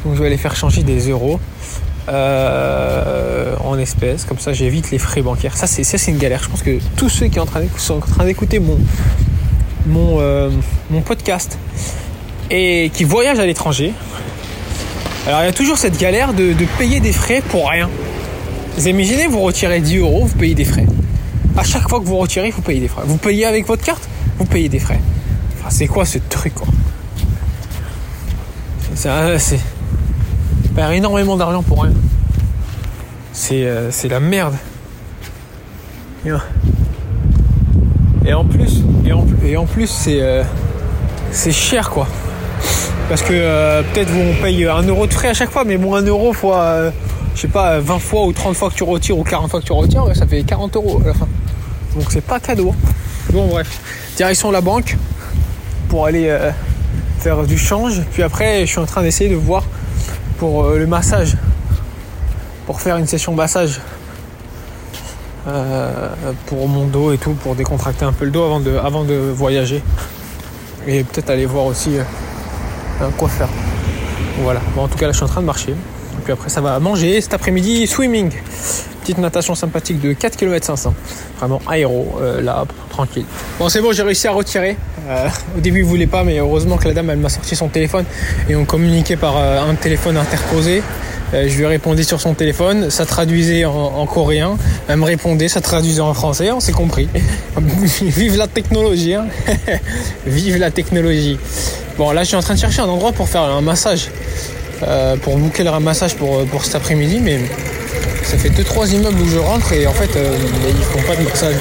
Donc 0.06 0.16
je 0.16 0.20
vais 0.20 0.28
aller 0.28 0.38
faire 0.38 0.56
changer 0.56 0.84
des 0.84 1.10
euros 1.10 1.40
euh, 2.08 3.56
en 3.64 3.78
espèces, 3.78 4.24
comme 4.24 4.40
ça 4.40 4.54
j'évite 4.54 4.92
les 4.92 4.98
frais 4.98 5.22
bancaires. 5.22 5.58
Ça 5.58 5.68
c'est, 5.68 5.84
c'est 5.84 6.12
une 6.12 6.18
galère. 6.18 6.42
Je 6.44 6.50
pense 6.50 6.62
que 6.62 6.80
tous 6.96 7.10
ceux 7.10 7.28
qui 7.28 7.40
sont 7.78 7.94
en 7.96 8.00
train 8.00 8.26
d'écouter 8.26 8.60
mon, 8.60 8.78
mon, 9.88 10.20
euh, 10.20 10.50
mon 10.90 11.02
podcast 11.02 11.58
et 12.50 12.90
qui 12.94 13.04
voyagent 13.04 13.40
à 13.40 13.46
l'étranger, 13.46 13.94
alors 15.28 15.42
il 15.42 15.46
y 15.46 15.50
a 15.50 15.54
toujours 15.54 15.78
cette 15.78 15.98
galère 15.98 16.34
de, 16.34 16.54
de 16.54 16.66
payer 16.78 17.00
des 17.00 17.14
frais 17.14 17.44
pour 17.50 17.70
rien. 17.70 17.90
Vous 18.78 18.88
imaginez, 18.88 19.28
vous 19.28 19.42
retirez 19.42 19.82
10 19.82 19.98
euros, 19.98 20.26
vous 20.26 20.38
payez 20.38 20.56
des 20.56 20.66
frais. 20.66 20.86
À 21.58 21.64
chaque 21.64 21.90
fois 21.90 22.00
que 22.00 22.06
vous 22.06 22.18
retirez, 22.18 22.52
vous 22.52 22.62
payez 22.62 22.80
des 22.80 22.88
frais. 22.88 23.02
Vous 23.06 23.18
payez 23.18 23.46
avec 23.46 23.68
votre 23.68 23.84
carte, 23.84 24.08
vous 24.38 24.46
payez 24.46 24.70
des 24.70 24.80
frais 24.80 25.02
c'est 25.70 25.88
quoi 25.88 26.06
ce 26.06 26.18
truc 26.18 26.56
quoi 26.56 26.68
C'est. 28.96 29.60
Perd 30.76 30.94
énormément 30.94 31.38
d'argent 31.38 31.64
pour 31.64 31.84
rien. 31.84 31.94
C'est 33.34 33.66
euh, 33.66 33.92
la 34.10 34.20
merde. 34.20 34.56
Et 38.26 38.34
en 38.34 38.46
plus, 38.46 38.84
et 39.06 39.58
en, 39.58 39.66
plus 39.66 39.88
c'est 39.88 40.22
euh, 40.22 40.44
c'est 41.32 41.52
cher 41.52 41.90
quoi. 41.90 42.08
Parce 43.08 43.22
que 43.22 43.34
euh, 43.34 43.82
peut-être 43.82 44.10
vous 44.10 44.20
on 44.20 44.42
paye 44.42 44.66
un 44.66 44.84
euro 44.84 45.08
de 45.08 45.14
frais 45.14 45.30
à 45.30 45.34
chaque 45.34 45.50
fois, 45.50 45.64
mais 45.64 45.78
bon 45.78 45.96
un 45.96 46.04
euro 46.04 46.34
fois 46.34 46.92
je 47.36 47.42
sais 47.42 47.48
pas 47.48 47.80
20 47.80 48.00
fois 48.00 48.26
ou 48.26 48.34
30 48.34 48.56
fois 48.56 48.70
que 48.70 48.76
tu 48.76 48.84
retires 48.84 49.18
ou 49.18 49.24
40 49.24 49.50
fois 49.50 49.62
que 49.62 49.66
tu 49.66 49.72
retires, 49.72 50.06
ça 50.14 50.28
fait 50.28 50.44
40 50.44 50.76
euros 50.76 51.02
à 51.04 51.08
la 51.08 51.14
fin. 51.14 51.28
Donc 51.96 52.06
c'est 52.10 52.22
pas 52.24 52.40
cadeau. 52.40 52.76
Bon 53.32 53.48
bref. 53.48 53.80
Direction 54.18 54.52
la 54.52 54.62
banque 54.62 54.98
pour 55.90 56.06
aller 56.06 56.30
euh, 56.30 56.52
faire 57.20 57.44
du 57.44 57.58
change. 57.58 58.02
Puis 58.14 58.24
après, 58.24 58.62
je 58.62 58.68
suis 58.68 58.80
en 58.80 58.86
train 58.86 59.02
d'essayer 59.02 59.30
de 59.30 59.36
voir 59.36 59.64
pour 60.38 60.64
euh, 60.64 60.78
le 60.78 60.88
massage, 60.88 61.36
pour 62.66 62.80
faire 62.80 62.96
une 62.96 63.08
session 63.08 63.34
massage 63.34 63.82
euh, 65.48 66.10
pour 66.46 66.68
mon 66.70 66.86
dos 66.86 67.12
et 67.12 67.18
tout, 67.18 67.34
pour 67.34 67.56
décontracter 67.56 68.06
un 68.06 68.14
peu 68.14 68.26
le 68.26 68.32
dos 68.32 68.44
avant 68.44 68.60
de, 68.60 68.78
avant 68.78 69.04
de 69.04 69.16
voyager. 69.16 69.84
Et 70.88 71.04
peut-être 71.04 71.30
aller 71.30 71.46
voir 71.46 71.66
aussi 71.66 71.98
quoi 73.18 73.28
faire. 73.28 73.50
Voilà. 74.42 74.62
Bon, 74.76 74.84
en 74.84 74.88
tout 74.88 74.98
cas, 74.98 75.08
là, 75.08 75.12
je 75.12 75.18
suis 75.18 75.26
en 75.26 75.30
train 75.30 75.42
de 75.42 75.46
marcher. 75.46 75.72
Et 75.72 76.22
puis 76.24 76.32
après, 76.32 76.50
ça 76.50 76.62
va 76.62 76.80
manger. 76.80 77.20
Cet 77.20 77.34
après-midi, 77.34 77.86
swimming. 77.86 78.32
Petite 79.10 79.24
natation 79.24 79.56
sympathique 79.56 80.00
de 80.02 80.14
4 80.14 80.38
km 80.38 80.64
500. 80.64 80.94
Vraiment 81.40 81.60
aéro, 81.68 82.20
là, 82.44 82.64
tranquille. 82.92 83.26
Bon, 83.58 83.68
c'est 83.68 83.82
bon, 83.82 83.92
j'ai 83.92 84.04
réussi 84.04 84.28
à 84.28 84.32
retirer. 84.32 84.78
Euh, 85.08 85.28
au 85.58 85.62
début, 85.62 85.80
il 85.80 85.86
voulait 85.86 86.06
pas, 86.06 86.24
mais 86.24 86.38
heureusement 86.38 86.78
que 86.78 86.88
la 86.88 86.94
dame, 86.94 87.10
elle 87.10 87.18
m'a 87.18 87.30
sorti 87.30 87.56
son 87.56 87.70
téléphone 87.70 88.06
et 88.48 88.56
on 88.56 88.66
communiquait 88.66 89.16
par 89.16 89.36
euh, 89.36 89.64
un 89.68 89.74
téléphone 89.74 90.16
interposé. 90.16 90.84
Euh, 91.34 91.48
je 91.50 91.58
lui 91.58 91.66
répondais 91.66 92.04
sur 92.04 92.22
son 92.22 92.36
téléphone, 92.36 92.92
ça 92.92 93.08
traduisait 93.08 93.66
en, 93.66 94.06
coréen. 94.06 94.58
Elle 94.88 94.98
me 94.98 95.06
répondait, 95.06 95.48
ça 95.48 95.60
traduisait 95.60 96.02
en 96.02 96.14
français, 96.14 96.52
on 96.52 96.60
s'est 96.60 96.72
compris. 96.72 97.10
Vive 98.02 98.38
la 98.38 98.46
technologie, 98.46 99.16
hein. 99.16 99.26
Vive 100.28 100.58
la 100.58 100.70
technologie. 100.70 101.40
Bon, 101.98 102.12
là, 102.12 102.22
je 102.22 102.28
suis 102.28 102.38
en 102.38 102.42
train 102.42 102.54
de 102.54 102.60
chercher 102.60 102.82
un 102.82 102.90
endroit 102.90 103.12
pour 103.12 103.28
faire 103.28 103.42
un 103.42 103.62
massage. 103.62 104.12
pour 105.24 105.38
bouquer 105.38 105.68
un 105.68 105.80
massage 105.80 106.16
pour, 106.16 106.46
pour 106.46 106.64
cet 106.64 106.76
après-midi, 106.76 107.20
mais 107.24 107.40
ça 108.30 108.38
fait 108.38 108.50
2-3 108.50 108.94
immeubles 108.94 109.20
où 109.20 109.28
je 109.28 109.40
rentre 109.40 109.74
et 109.74 109.88
en 109.88 109.94
fait, 109.94 110.12
ils 110.16 110.84
font 110.84 111.02
pas 111.08 111.16
de 111.16 111.24
massage. 111.24 111.56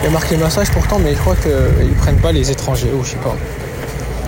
Il 0.00 0.04
y 0.04 0.06
a 0.06 0.10
marqué 0.10 0.36
massage 0.36 0.70
pourtant, 0.70 1.00
mais 1.00 1.14
je 1.14 1.18
crois 1.18 1.34
qu'ils 1.34 1.94
prennent 1.94 2.20
pas 2.20 2.30
les 2.30 2.48
étrangers 2.52 2.92
ou 2.96 3.02
je 3.02 3.10
sais 3.10 3.16
pas. 3.16 3.34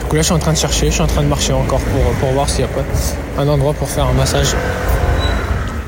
Coup 0.08 0.16
là, 0.16 0.22
je 0.22 0.26
suis 0.26 0.34
en 0.34 0.40
train 0.40 0.54
de 0.54 0.58
chercher, 0.58 0.86
je 0.86 0.92
suis 0.92 1.02
en 1.02 1.06
train 1.06 1.22
de 1.22 1.28
marcher 1.28 1.52
encore 1.52 1.78
pour, 1.78 2.02
pour 2.14 2.30
voir 2.32 2.50
s'il 2.50 2.64
n'y 2.64 2.70
a 2.70 2.74
pas 2.74 2.82
un 3.40 3.46
endroit 3.46 3.74
pour 3.74 3.88
faire 3.88 4.06
un 4.06 4.12
massage. 4.12 4.48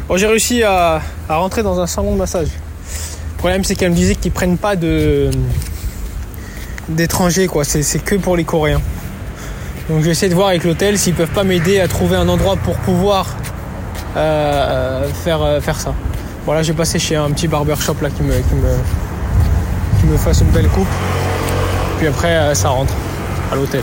Bon, 0.07 0.17
j'ai 0.17 0.29
réussi 0.29 0.63
à, 0.63 1.01
rentrer 1.29 1.65
dans 1.65 1.81
un 1.81 1.89
salon 1.89 2.13
de 2.13 2.19
massage. 2.19 2.49
Le 2.49 3.39
problème, 3.39 3.65
c'est 3.65 3.75
qu'elle 3.75 3.91
me 3.91 3.97
disait 3.97 4.15
qu'ils 4.15 4.31
prennent 4.31 4.59
pas 4.59 4.77
de 4.77 5.31
d'étrangers, 6.89 7.49
quoi. 7.49 7.65
C'est 7.65 8.05
que 8.05 8.15
pour 8.15 8.37
les 8.37 8.45
Coréens. 8.45 8.83
Donc, 9.89 10.01
je 10.01 10.05
vais 10.05 10.11
essayer 10.13 10.29
de 10.29 10.35
voir 10.37 10.49
avec 10.49 10.63
l'hôtel 10.63 10.99
s'ils 10.99 11.15
peuvent 11.15 11.31
pas 11.31 11.45
m'aider 11.45 11.81
à 11.81 11.89
trouver 11.89 12.15
un 12.15 12.29
endroit 12.29 12.57
pour 12.57 12.77
pouvoir 12.77 13.27
euh, 13.27 13.50
faire, 14.15 15.43
euh, 15.43 15.61
faire 15.61 15.81
ça. 15.81 15.95
Voilà, 16.45 16.63
j'ai 16.63 16.73
passé 16.73 16.99
chez 16.99 17.17
un 17.17 17.31
petit 17.31 17.49
barbershop 17.49 17.97
là 18.03 18.11
qui 18.11 18.23
me, 18.23 18.33
qui 18.33 18.55
me 18.55 18.77
me 20.07 20.17
fasse 20.17 20.41
une 20.41 20.49
belle 20.49 20.69
coupe. 20.69 20.89
Puis 21.99 22.07
après, 22.07 22.35
euh, 22.35 22.55
ça 22.55 22.71
rentre 22.71 22.95
à 23.53 23.57
l'hôtel, 23.57 23.83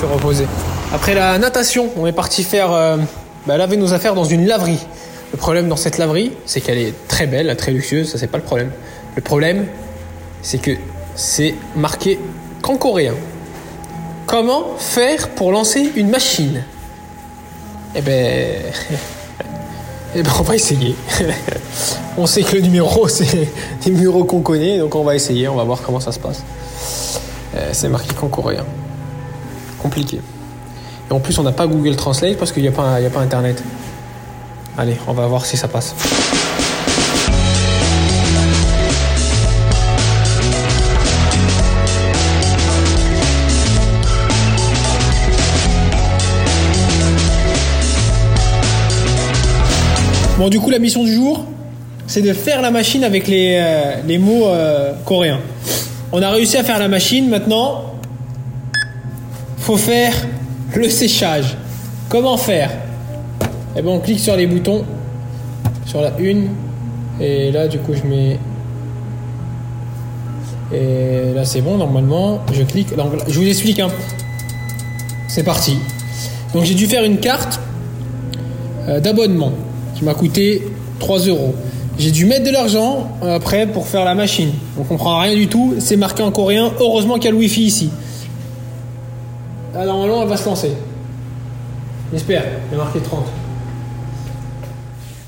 se 0.00 0.06
reposer. 0.06 0.46
Après 0.92 1.14
la 1.14 1.38
natation, 1.38 1.90
on 1.96 2.06
est 2.06 2.12
parti 2.12 2.42
faire 2.42 2.72
euh, 2.72 2.96
bah, 3.46 3.56
laver 3.56 3.76
nos 3.76 3.92
affaires 3.92 4.14
dans 4.14 4.24
une 4.24 4.46
laverie. 4.46 4.80
Le 5.32 5.38
problème 5.38 5.68
dans 5.68 5.76
cette 5.76 5.98
laverie, 5.98 6.32
c'est 6.44 6.60
qu'elle 6.60 6.78
est 6.78 6.94
très 7.08 7.26
belle, 7.26 7.54
très 7.56 7.72
luxueuse, 7.72 8.10
ça 8.10 8.18
c'est 8.18 8.26
pas 8.26 8.38
le 8.38 8.44
problème. 8.44 8.70
Le 9.16 9.22
problème, 9.22 9.66
c'est 10.42 10.58
que 10.58 10.72
c'est 11.14 11.54
marqué 11.74 12.18
qu'en 12.60 12.76
coréen. 12.76 13.14
Comment 14.26 14.76
faire 14.78 15.30
pour 15.30 15.52
lancer 15.52 15.92
une 15.96 16.08
machine? 16.08 16.62
Eh 17.94 18.00
ben, 18.00 18.62
Eh 20.14 20.22
ben, 20.22 20.30
on 20.38 20.42
va 20.42 20.54
essayer. 20.54 20.94
on 22.18 22.26
sait 22.26 22.42
que 22.42 22.56
le 22.56 22.62
numéro, 22.62 23.08
c'est 23.08 23.48
des 23.84 23.90
numéros 23.90 24.24
qu'on 24.24 24.42
connaît, 24.42 24.78
donc 24.78 24.94
on 24.94 25.04
va 25.04 25.14
essayer, 25.14 25.48
on 25.48 25.56
va 25.56 25.64
voir 25.64 25.80
comment 25.82 26.00
ça 26.00 26.12
se 26.12 26.18
passe. 26.18 26.42
Euh, 27.56 27.70
c'est 27.72 27.88
marqué 27.88 28.14
qu'en 28.14 28.28
coréen. 28.28 28.64
Compliqué. 29.78 30.20
Et 31.10 31.12
en 31.12 31.20
plus, 31.20 31.38
on 31.38 31.42
n'a 31.42 31.52
pas 31.52 31.66
Google 31.66 31.96
Translate 31.96 32.36
parce 32.36 32.52
qu'il 32.52 32.62
n'y 32.62 32.68
a 32.68 32.72
pas 32.72 32.98
Internet. 33.20 33.62
Allez, 34.76 34.96
on 35.06 35.12
va 35.12 35.26
voir 35.26 35.44
si 35.44 35.56
ça 35.56 35.68
passe. 35.68 35.94
Bon, 50.42 50.48
du 50.48 50.58
coup, 50.58 50.70
la 50.70 50.80
mission 50.80 51.04
du 51.04 51.12
jour, 51.14 51.44
c'est 52.08 52.20
de 52.20 52.32
faire 52.32 52.62
la 52.62 52.72
machine 52.72 53.04
avec 53.04 53.28
les, 53.28 53.60
euh, 53.62 54.18
mots 54.18 54.48
euh, 54.48 54.92
coréens. 55.04 55.38
On 56.10 56.20
a 56.20 56.30
réussi 56.30 56.56
à 56.56 56.64
faire 56.64 56.80
la 56.80 56.88
machine, 56.88 57.28
maintenant, 57.28 57.94
faut 59.58 59.76
faire 59.76 60.12
le 60.74 60.88
séchage. 60.88 61.56
Comment 62.08 62.36
faire? 62.36 62.72
Eh 63.76 63.82
ben, 63.82 63.90
on 63.90 64.00
clique 64.00 64.18
sur 64.18 64.34
les 64.34 64.48
boutons, 64.48 64.84
sur 65.86 66.00
la 66.00 66.10
une, 66.18 66.48
et 67.20 67.52
là, 67.52 67.68
du 67.68 67.78
coup, 67.78 67.92
je 67.94 68.02
mets. 68.02 68.40
Et 70.74 71.34
là, 71.36 71.44
c'est 71.44 71.60
bon, 71.60 71.76
normalement. 71.76 72.40
Je 72.52 72.64
clique. 72.64 72.88
je 73.28 73.38
vous 73.38 73.46
explique. 73.46 73.78
Hein. 73.78 73.90
C'est 75.28 75.44
parti. 75.44 75.78
Donc, 76.52 76.64
j'ai 76.64 76.74
dû 76.74 76.88
faire 76.88 77.04
une 77.04 77.18
carte 77.18 77.60
euh, 78.88 78.98
d'abonnement 78.98 79.52
m'a 80.02 80.14
coûté 80.14 80.62
3 80.98 81.20
euros. 81.20 81.54
J'ai 81.98 82.10
dû 82.10 82.24
mettre 82.26 82.44
de 82.44 82.50
l'argent 82.50 83.08
euh, 83.22 83.36
après 83.36 83.66
pour 83.66 83.86
faire 83.86 84.04
la 84.04 84.14
machine. 84.14 84.52
On 84.78 84.84
comprend 84.84 85.20
rien 85.20 85.34
du 85.34 85.46
tout. 85.46 85.74
C'est 85.78 85.96
marqué 85.96 86.22
en 86.22 86.32
coréen. 86.32 86.72
Heureusement 86.80 87.16
qu'il 87.16 87.26
y 87.26 87.28
a 87.28 87.30
le 87.32 87.36
wifi 87.36 87.62
ici. 87.62 87.90
Alors 89.74 89.96
normalement, 89.96 90.22
elle 90.22 90.28
va 90.28 90.36
se 90.36 90.46
lancer. 90.46 90.72
J'espère. 92.12 92.44
Il 92.70 92.76
y 92.76 92.80
a 92.80 92.84
marqué 92.84 93.00
30. 93.00 93.24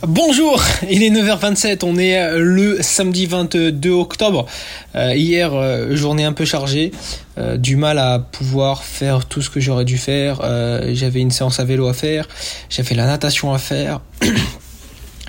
Bonjour, 0.07 0.63
il 0.91 1.03
est 1.03 1.09
9h27, 1.09 1.79
on 1.83 1.97
est 1.97 2.19
euh, 2.19 2.39
le 2.39 2.83
samedi 2.83 3.25
22 3.25 3.91
octobre. 3.91 4.45
Euh, 4.95 5.15
hier, 5.15 5.53
journée 5.97 6.25
un 6.25 6.35
peu 6.35 6.45
chargée, 6.45 6.93
du 7.57 7.77
mal 7.77 7.99
à 7.99 8.19
pouvoir 8.19 8.85
faire 8.85 9.25
tout 9.25 9.41
ce 9.41 9.49
que 9.49 9.61
j'aurais 9.61 9.87
dû 9.87 9.97
faire. 9.97 10.43
j'avais 10.93 11.21
une 11.21 11.31
séance 11.31 11.59
à 11.59 11.65
vélo 11.65 11.89
à 11.89 11.95
faire, 11.95 12.29
j'avais 12.69 12.95
la 12.95 13.07
natation 13.07 13.55
à 13.55 13.59
faire. 13.59 14.01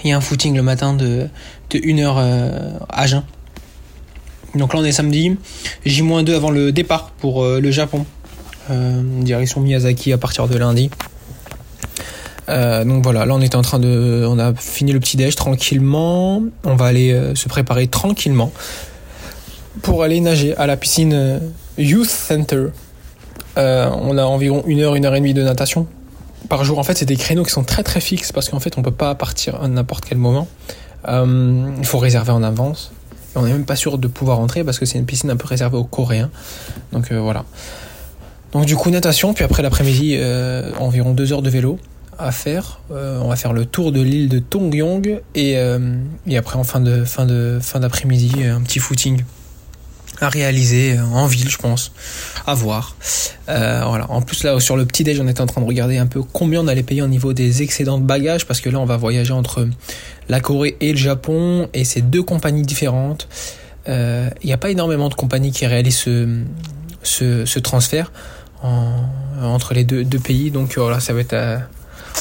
il 0.06 0.10
y 0.10 0.12
a 0.14 0.18
un 0.18 0.22
footing 0.22 0.56
le 0.56 0.62
matin 0.62 0.94
de, 0.94 1.28
de 1.72 1.80
1h 1.80 2.78
à 2.90 3.08
jeun. 3.08 3.24
Donc 4.54 4.74
là 4.74 4.80
on 4.80 4.86
est 4.86 4.92
samedi, 4.92 5.36
J-2 5.84 6.36
avant 6.36 6.52
le 6.52 6.72
départ 6.72 7.10
pour 7.18 7.44
le 7.44 7.72
Japon. 7.72 8.06
direction 8.70 9.62
Miyazaki 9.62 10.14
à 10.14 10.18
partir 10.20 10.48
de 10.48 10.58
lundi. 10.58 10.92
donc 12.48 13.04
voilà, 13.04 13.26
là 13.26 13.34
on 13.34 13.42
est 13.42 13.56
en 13.56 13.64
train 13.64 13.80
de, 13.80 14.26
on 14.30 14.38
a 14.38 14.54
fini 14.54 14.94
le 14.94 15.00
petit 15.00 15.18
déj 15.18 15.36
tranquillement. 15.36 16.44
On 16.64 16.76
va 16.76 16.86
aller 16.86 17.34
se 17.34 17.50
préparer 17.50 17.88
tranquillement 17.88 18.54
pour 19.82 20.04
aller 20.04 20.22
nager 20.22 20.56
à 20.56 20.68
la 20.68 20.78
piscine 20.78 21.42
Youth 21.80 22.10
Center. 22.10 22.68
on 23.58 24.18
a 24.18 24.24
environ 24.24 24.64
une 24.68 24.82
heure, 24.82 24.96
une 24.96 25.06
heure 25.06 25.16
et 25.16 25.20
demie 25.20 25.34
de 25.34 25.44
natation 25.44 25.88
par 26.48 26.64
jour. 26.64 26.80
En 26.80 26.84
fait, 26.84 26.98
c'est 26.98 27.06
des 27.06 27.16
créneaux 27.16 27.44
qui 27.44 27.52
sont 27.52 27.64
très 27.64 27.84
très 27.84 28.00
fixes 28.00 28.32
parce 28.32 28.50
qu'en 28.50 28.60
fait, 28.60 28.78
on 28.78 28.82
peut 28.82 28.92
pas 28.92 29.16
partir 29.16 29.62
à 29.62 29.68
n'importe 29.68 30.06
quel 30.06 30.18
moment. 30.18 30.48
Euh, 31.08 31.72
il 31.78 31.86
faut 31.86 32.00
réserver 32.00 32.32
en 32.32 32.44
avance. 32.44 32.92
Et 33.36 33.38
on 33.38 33.44
n'est 33.44 33.52
même 33.52 33.66
pas 33.66 33.76
sûr 33.76 33.98
de 33.98 34.08
pouvoir 34.08 34.40
entrer 34.40 34.64
parce 34.64 34.80
que 34.80 34.86
c'est 34.86 34.98
une 34.98 35.06
piscine 35.06 35.30
un 35.30 35.36
peu 35.36 35.48
réservée 35.48 35.78
aux 35.78 35.84
Coréens. 35.84 36.30
Donc 36.92 37.12
euh, 37.12 37.20
voilà. 37.20 37.46
Donc 38.54 38.66
du 38.66 38.76
coup, 38.76 38.90
natation. 38.90 39.34
Puis 39.34 39.44
après 39.44 39.62
l'après-midi, 39.62 40.16
euh, 40.18 40.72
environ 40.80 41.14
deux 41.14 41.34
heures 41.34 41.42
de 41.42 41.50
vélo 41.50 41.78
à 42.18 42.32
faire. 42.32 42.80
on 42.90 43.28
va 43.28 43.36
faire 43.36 43.52
le 43.52 43.66
tour 43.66 43.92
de 43.92 44.00
l'île 44.00 44.30
de 44.30 44.40
Tongyong 44.40 45.20
et, 45.36 45.58
et 46.28 46.38
après 46.38 46.58
en 46.58 46.64
fin 46.64 46.80
de 46.80 47.04
fin 47.04 47.26
de 47.26 47.60
fin 47.62 47.82
d'après-midi, 47.82 48.46
un 48.46 48.62
petit 48.62 48.80
footing 48.80 49.22
à 50.22 50.30
réaliser 50.30 50.98
en 51.00 51.26
ville, 51.26 51.50
je 51.50 51.58
pense, 51.58 51.92
à 52.46 52.54
voir. 52.54 52.96
Euh, 53.50 53.84
voilà. 53.86 54.10
En 54.10 54.22
plus 54.22 54.44
là, 54.44 54.60
sur 54.60 54.78
le 54.78 54.86
petit 54.86 55.04
déj, 55.04 55.20
on 55.20 55.28
était 55.28 55.42
en 55.42 55.46
train 55.46 55.62
de 55.62 55.68
regarder 55.68 55.98
un 55.98 56.08
peu 56.08 56.22
combien 56.22 56.62
on 56.62 56.68
allait 56.68 56.84
payer 56.84 57.02
au 57.02 57.08
niveau 57.08 57.34
des 57.34 57.62
excédents 57.62 57.98
de 57.98 58.04
bagages, 58.04 58.46
parce 58.46 58.62
que 58.62 58.70
là, 58.70 58.80
on 58.80 58.86
va 58.86 58.98
voyager 58.98 59.34
entre 59.34 59.68
la 60.30 60.40
Corée 60.40 60.78
et 60.80 60.92
le 60.92 60.98
Japon, 60.98 61.70
et 61.74 61.84
c'est 61.84 62.02
deux 62.02 62.24
compagnies 62.24 62.64
différentes. 62.64 63.28
Euh, 63.88 64.30
il 64.42 64.48
n'y 64.48 64.54
a 64.54 64.58
pas 64.58 64.72
énormément 64.72 65.10
de 65.10 65.14
compagnies 65.14 65.52
qui 65.52 65.66
réalisent 65.66 65.98
ce, 65.98 66.42
ce, 67.04 67.46
ce 67.46 67.60
transfert 67.60 68.12
en, 68.64 68.94
entre 69.42 69.74
les 69.74 69.84
deux, 69.84 70.04
deux, 70.04 70.20
pays, 70.20 70.50
donc 70.50 70.78
voilà, 70.78 71.00
ça 71.00 71.14
va 71.14 71.20
être. 71.20 71.34
Euh, 71.34 71.58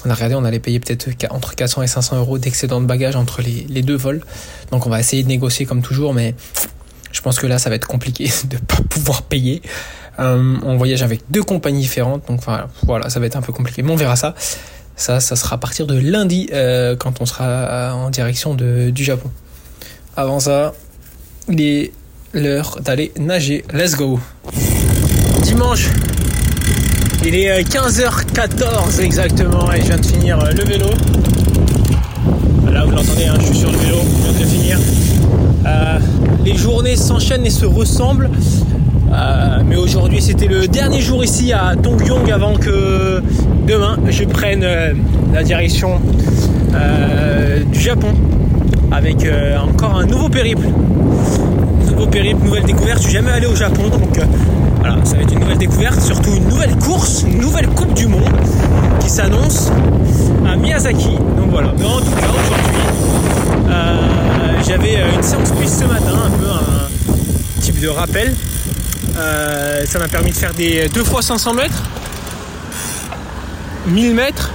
on 0.05 0.11
a 0.11 0.15
regardé, 0.15 0.35
on 0.35 0.45
allait 0.45 0.59
payer 0.59 0.81
peut-être 0.81 1.09
entre 1.31 1.55
400 1.55 1.83
et 1.83 1.87
500 1.87 2.17
euros 2.17 2.37
d'excédent 2.37 2.81
de 2.81 2.87
bagages 2.87 3.15
entre 3.17 3.41
les, 3.41 3.65
les 3.69 3.81
deux 3.81 3.95
vols. 3.95 4.23
Donc 4.73 4.87
on 4.87 4.91
va 4.91 4.99
essayer 4.99 5.23
de 5.23 5.29
négocier 5.29 5.67
comme 5.67 5.83
toujours, 5.83 6.13
mais 6.13 6.35
je 7.15 7.21
pense 7.21 7.39
que 7.39 7.47
là, 7.47 7.59
ça 7.59 7.71
va 7.71 7.77
être 7.77 7.87
compliqué 7.87 8.31
de 8.51 8.59
pas 8.59 8.77
pouvoir 8.91 9.23
payer. 9.23 9.63
Euh, 10.19 10.57
on 10.63 10.77
voyage 10.77 11.03
avec 11.03 11.23
deux 11.31 11.43
compagnies 11.43 11.81
différentes, 11.81 12.27
donc 12.29 12.41
voilà, 12.83 13.09
ça 13.09 13.21
va 13.21 13.27
être 13.27 13.37
un 13.37 13.43
peu 13.43 13.53
compliqué. 13.53 13.83
Mais 13.83 13.93
on 13.93 13.97
verra 13.97 14.17
ça. 14.17 14.35
Ça, 14.97 15.19
ça 15.19 15.35
sera 15.35 15.57
à 15.57 15.59
partir 15.59 15.87
de 15.87 15.99
lundi 15.99 16.49
euh, 16.53 16.95
quand 16.95 17.21
on 17.21 17.27
sera 17.27 17.95
en 17.95 18.11
direction 18.11 18.55
du 18.55 19.05
Japon. 19.05 19.31
Avant 20.17 20.39
ça, 20.39 20.73
il 21.49 21.61
est 21.61 21.93
l'heure 22.33 22.79
d'aller 22.81 23.13
nager. 23.19 23.65
Let's 23.73 23.97
go. 23.97 24.21
Dimanche, 25.43 25.89
il 27.25 27.35
est 27.35 27.69
15h14 27.69 29.01
exactement 29.01 29.73
et 29.73 29.81
je 29.81 29.87
viens 29.87 29.97
de 29.97 30.07
finir 30.07 30.39
le 30.39 30.65
vélo. 30.65 30.91
Là, 32.71 32.85
vous 32.85 32.93
l'entendez, 32.93 33.27
hein, 33.27 33.37
je 33.41 33.47
suis 33.47 33.59
sur 33.59 33.73
le 33.73 33.79
vélo, 33.79 33.99
je 34.27 34.31
viens 34.31 34.47
de 34.47 34.51
finir. 34.51 34.79
Euh, 35.67 35.99
les 36.45 36.57
journées 36.57 36.97
s'enchaînent 36.97 37.47
et 37.47 37.51
se 37.51 37.67
ressemblent. 37.67 38.31
Euh, 39.13 39.59
mais 39.67 39.77
aujourd'hui 39.77 40.21
c'était 40.21 40.49
le 40.49 40.67
dernier 40.67 41.01
jour 41.01 41.23
ici 41.23 41.53
à 41.53 41.75
Tongyong 41.81 42.31
avant 42.33 42.55
que 42.55 43.23
demain 43.67 43.97
je 44.09 44.25
prenne 44.25 44.65
euh, 44.65 44.93
la 45.33 45.43
direction 45.43 46.01
du 47.73 47.79
Japon 47.79 48.09
avec 48.91 49.27
encore 49.63 49.97
un 49.97 50.07
nouveau 50.07 50.29
périple. 50.29 50.67
Nouveau 51.89 52.07
périple, 52.09 52.45
nouvelle 52.45 52.65
découverte. 52.65 52.99
Je 52.99 53.05
suis 53.05 53.13
jamais 53.13 53.31
allé 53.31 53.47
au 53.47 53.55
Japon 53.55 53.83
donc 53.89 54.19
voilà, 54.81 54.97
ça 55.05 55.17
va 55.17 55.23
être 55.23 55.33
une 55.33 55.39
nouvelle 55.39 55.59
découverte, 55.59 56.01
surtout 56.01 56.35
une 56.35 56.49
nouvelle 56.49 56.75
course, 56.77 57.25
une 57.27 57.41
nouvelle 57.41 57.69
Coupe 57.69 57.95
du 57.95 58.09
Monde 58.09 58.29
qui 59.01 59.09
s'annonce 59.09 59.71
à 60.47 60.57
Miyazaki. 60.57 61.17
Donc 61.39 61.51
voilà, 61.51 61.73
mais 61.79 61.87
en 61.87 62.01
tout 62.01 62.11
cas 62.11 62.27
aujourd'hui 62.27 62.75
j'avais 64.67 64.97
euh, 64.97 65.15
une 65.15 65.23
séance 65.23 65.51
piste 65.53 65.81
ce 65.81 65.85
matin, 65.85 66.15
un 66.27 66.31
peu 66.31 66.47
un 66.47 67.61
type 67.61 67.81
de 67.81 67.89
rappel. 67.89 68.35
Euh, 69.17 69.85
ça 69.85 69.99
m'a 69.99 70.09
permis 70.09 70.31
de 70.31 70.37
faire 70.37 70.55
des 70.55 70.89
2 70.89 71.05
fois 71.05 71.23
500 71.23 71.55
mètres, 71.55 71.83
1000 73.87 74.15
mètres 74.15 74.51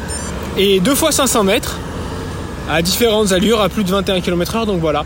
et 0.58 0.80
2 0.80 0.96
fois 0.96 1.12
500 1.12 1.44
mètres 1.44 1.78
à 2.70 2.82
différentes 2.82 3.32
allures, 3.32 3.62
à 3.62 3.70
plus 3.70 3.84
de 3.84 3.92
21 3.92 4.22
km/h. 4.22 4.66
Donc 4.66 4.80
voilà. 4.82 5.06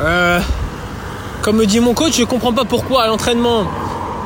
Euh, 0.00 0.40
comme 1.42 1.56
me 1.56 1.66
dit 1.66 1.80
mon 1.80 1.94
coach, 1.94 2.16
je 2.18 2.24
comprends 2.24 2.52
pas 2.52 2.64
pourquoi 2.64 3.04
à 3.04 3.06
l'entraînement 3.06 3.64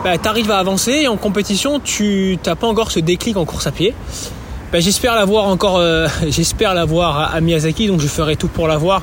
bah, 0.04 0.16
tu 0.18 0.28
arrives 0.28 0.50
à 0.50 0.58
avancer 0.58 0.92
et 0.92 1.08
en 1.08 1.16
compétition 1.16 1.80
tu 1.80 2.38
n'as 2.46 2.54
pas 2.54 2.66
encore 2.66 2.90
ce 2.90 3.00
déclic 3.00 3.36
en 3.36 3.44
course 3.44 3.66
à 3.66 3.72
pied. 3.72 3.94
Ben, 4.70 4.82
j'espère 4.82 5.14
l'avoir 5.14 5.46
encore, 5.46 5.78
euh, 5.78 6.08
j'espère 6.28 6.74
l'avoir 6.74 7.34
à, 7.34 7.40
Miyazaki, 7.40 7.86
donc 7.86 8.00
je 8.02 8.06
ferai 8.06 8.36
tout 8.36 8.48
pour 8.48 8.68
l'avoir. 8.68 9.02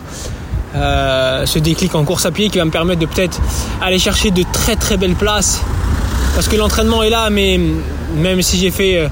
Euh, 0.76 1.46
ce 1.48 1.58
déclic 1.58 1.96
en 1.96 2.04
course 2.04 2.26
à 2.28 2.32
pied 2.32 2.50
qui 2.50 2.60
va 2.60 2.66
me 2.66 2.70
permettre 2.70 3.00
de 3.00 3.06
peut-être 3.08 3.42
aller 3.82 3.98
chercher 3.98 4.30
de 4.30 4.44
très 4.54 4.76
très 4.76 4.98
belles 4.98 5.16
places. 5.16 5.62
Parce 6.36 6.48
que 6.48 6.56
l'entraînement 6.56 7.02
est 7.02 7.10
là, 7.10 7.32
mais 7.32 7.60
même 8.16 8.44
si 8.44 8.58
j'ai 8.58 8.70
fait 8.70 8.98
euh, 8.98 9.08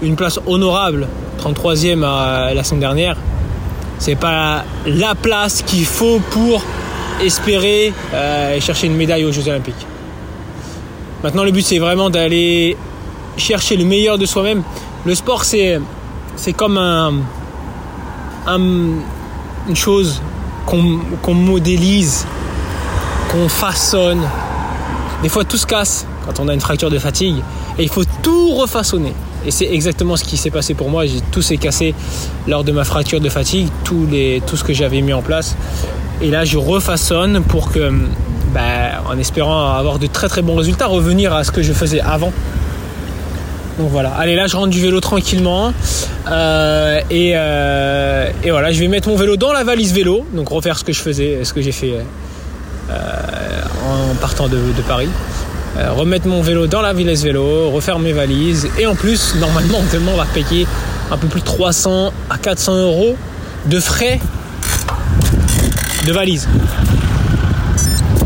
une 0.00 0.16
place 0.16 0.40
honorable, 0.46 1.08
33e 1.42 2.00
la 2.00 2.64
semaine 2.64 2.80
dernière, 2.80 3.16
c'est 3.98 4.14
pas 4.14 4.64
la 4.86 5.14
place 5.14 5.62
qu'il 5.62 5.84
faut 5.84 6.20
pour 6.30 6.62
espérer 7.22 7.92
chercher 8.60 8.86
une 8.86 8.96
médaille 8.96 9.24
aux 9.24 9.32
Jeux 9.32 9.46
Olympiques. 9.48 9.86
Maintenant, 11.22 11.44
le 11.44 11.52
but 11.52 11.64
c'est 11.64 11.78
vraiment 11.78 12.10
d'aller 12.10 12.76
chercher 13.36 13.76
le 13.76 13.84
meilleur 13.84 14.18
de 14.18 14.26
soi-même. 14.26 14.62
Le 15.04 15.14
sport, 15.14 15.44
c'est 15.44 15.80
c'est 16.38 16.52
comme 16.52 16.78
un, 16.78 17.12
une 18.56 19.76
chose 19.76 20.22
qu'on 20.66 21.34
modélise, 21.34 22.26
qu'on 23.30 23.48
façonne. 23.48 24.22
Des 25.22 25.28
fois, 25.28 25.44
tout 25.44 25.56
se 25.56 25.66
casse 25.66 26.06
quand 26.24 26.40
on 26.40 26.48
a 26.48 26.54
une 26.54 26.60
fracture 26.60 26.90
de 26.90 26.98
fatigue 26.98 27.36
et 27.78 27.82
il 27.82 27.88
faut 27.88 28.04
tout 28.22 28.54
refaçonner. 28.54 29.12
Et 29.46 29.50
c'est 29.50 29.66
exactement 29.66 30.16
ce 30.16 30.24
qui 30.24 30.36
s'est 30.36 30.50
passé 30.50 30.74
pour 30.74 30.90
moi. 30.90 31.04
Tout 31.32 31.42
s'est 31.42 31.56
cassé 31.56 31.94
lors 32.46 32.64
de 32.64 32.72
ma 32.72 32.84
fracture 32.84 33.20
de 33.20 33.28
fatigue, 33.28 33.68
tout, 33.84 34.06
les, 34.10 34.42
tout 34.46 34.56
ce 34.56 34.64
que 34.64 34.72
j'avais 34.72 35.00
mis 35.00 35.12
en 35.12 35.22
place. 35.22 35.56
Et 36.20 36.30
là, 36.30 36.44
je 36.44 36.56
refaçonne 36.56 37.42
pour 37.42 37.70
que, 37.72 37.92
ben, 38.54 38.90
en 39.08 39.18
espérant 39.18 39.74
avoir 39.74 39.98
de 39.98 40.06
très 40.06 40.28
très 40.28 40.42
bons 40.42 40.56
résultats, 40.56 40.86
revenir 40.86 41.32
à 41.34 41.44
ce 41.44 41.50
que 41.50 41.62
je 41.62 41.72
faisais 41.72 42.00
avant 42.00 42.32
donc 43.78 43.90
voilà, 43.90 44.10
allez 44.10 44.34
là 44.34 44.46
je 44.46 44.56
rentre 44.56 44.70
du 44.70 44.80
vélo 44.80 45.00
tranquillement 45.00 45.72
euh, 46.30 47.00
euh, 47.10 48.30
et, 48.42 48.50
voilà, 48.50 48.72
je 48.72 48.80
vais 48.80 48.88
mettre 48.88 49.08
mon 49.08 49.16
vélo 49.16 49.36
dans 49.36 49.52
la 49.52 49.64
valise 49.64 49.94
vélo, 49.94 50.26
donc 50.32 50.48
refaire 50.48 50.78
ce 50.78 50.84
que 50.84 50.92
je 50.92 51.00
faisais, 51.00 51.44
ce 51.44 51.52
que 51.52 51.62
j'ai 51.62 51.72
fait 51.72 51.94
euh, 52.90 52.94
en 53.86 54.14
partant 54.16 54.48
de, 54.48 54.58
Paris. 54.86 55.08
remettre 55.96 56.26
mon 56.26 56.42
vélo 56.42 56.66
dans 56.66 56.82
la 56.82 56.92
valise 56.92 57.24
vélo, 57.24 57.70
refaire 57.70 57.98
mes 57.98 58.12
valises 58.12 58.68
et 58.78 58.86
en 58.86 58.94
plus 58.94 59.34
normalement 59.40 59.78
on 59.78 60.16
va 60.16 60.24
payer 60.24 60.66
un 61.10 61.16
peu 61.16 61.28
plus 61.28 61.40
de 61.40 61.46
300 61.46 62.12
à 62.30 62.36
400 62.36 62.76
euros 62.76 63.16
de 63.66 63.80
frais 63.80 64.20
de 66.06 66.12
valise. 66.12 66.48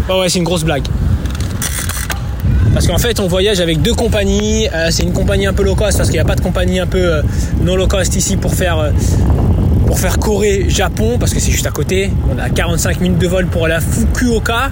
Oh 0.08 0.20
ouais 0.20 0.28
c'est 0.28 0.38
une 0.38 0.44
grosse 0.44 0.64
blague. 0.64 0.84
Parce 2.72 2.86
qu'en 2.86 2.98
fait, 2.98 3.20
on 3.20 3.26
voyage 3.26 3.60
avec 3.60 3.82
deux 3.82 3.94
compagnies. 3.94 4.68
Euh, 4.72 4.88
c'est 4.90 5.02
une 5.02 5.12
compagnie 5.12 5.46
un 5.46 5.52
peu 5.52 5.62
low 5.62 5.74
cost 5.74 5.98
parce 5.98 6.08
qu'il 6.08 6.16
n'y 6.16 6.24
a 6.24 6.24
pas 6.24 6.36
de 6.36 6.40
compagnie 6.40 6.80
un 6.80 6.86
peu 6.86 7.16
euh, 7.16 7.22
non 7.62 7.76
low 7.76 7.86
cost 7.86 8.16
ici 8.16 8.36
pour 8.36 8.54
faire, 8.54 8.78
euh, 8.78 8.90
pour 9.86 9.98
Corée-Japon 10.18 11.18
parce 11.18 11.34
que 11.34 11.40
c'est 11.40 11.50
juste 11.50 11.66
à 11.66 11.70
côté. 11.70 12.10
On 12.34 12.38
a 12.38 12.48
45 12.48 13.00
minutes 13.00 13.18
de 13.18 13.28
vol 13.28 13.46
pour 13.46 13.68
la 13.68 13.80
Fukuoka. 13.80 14.70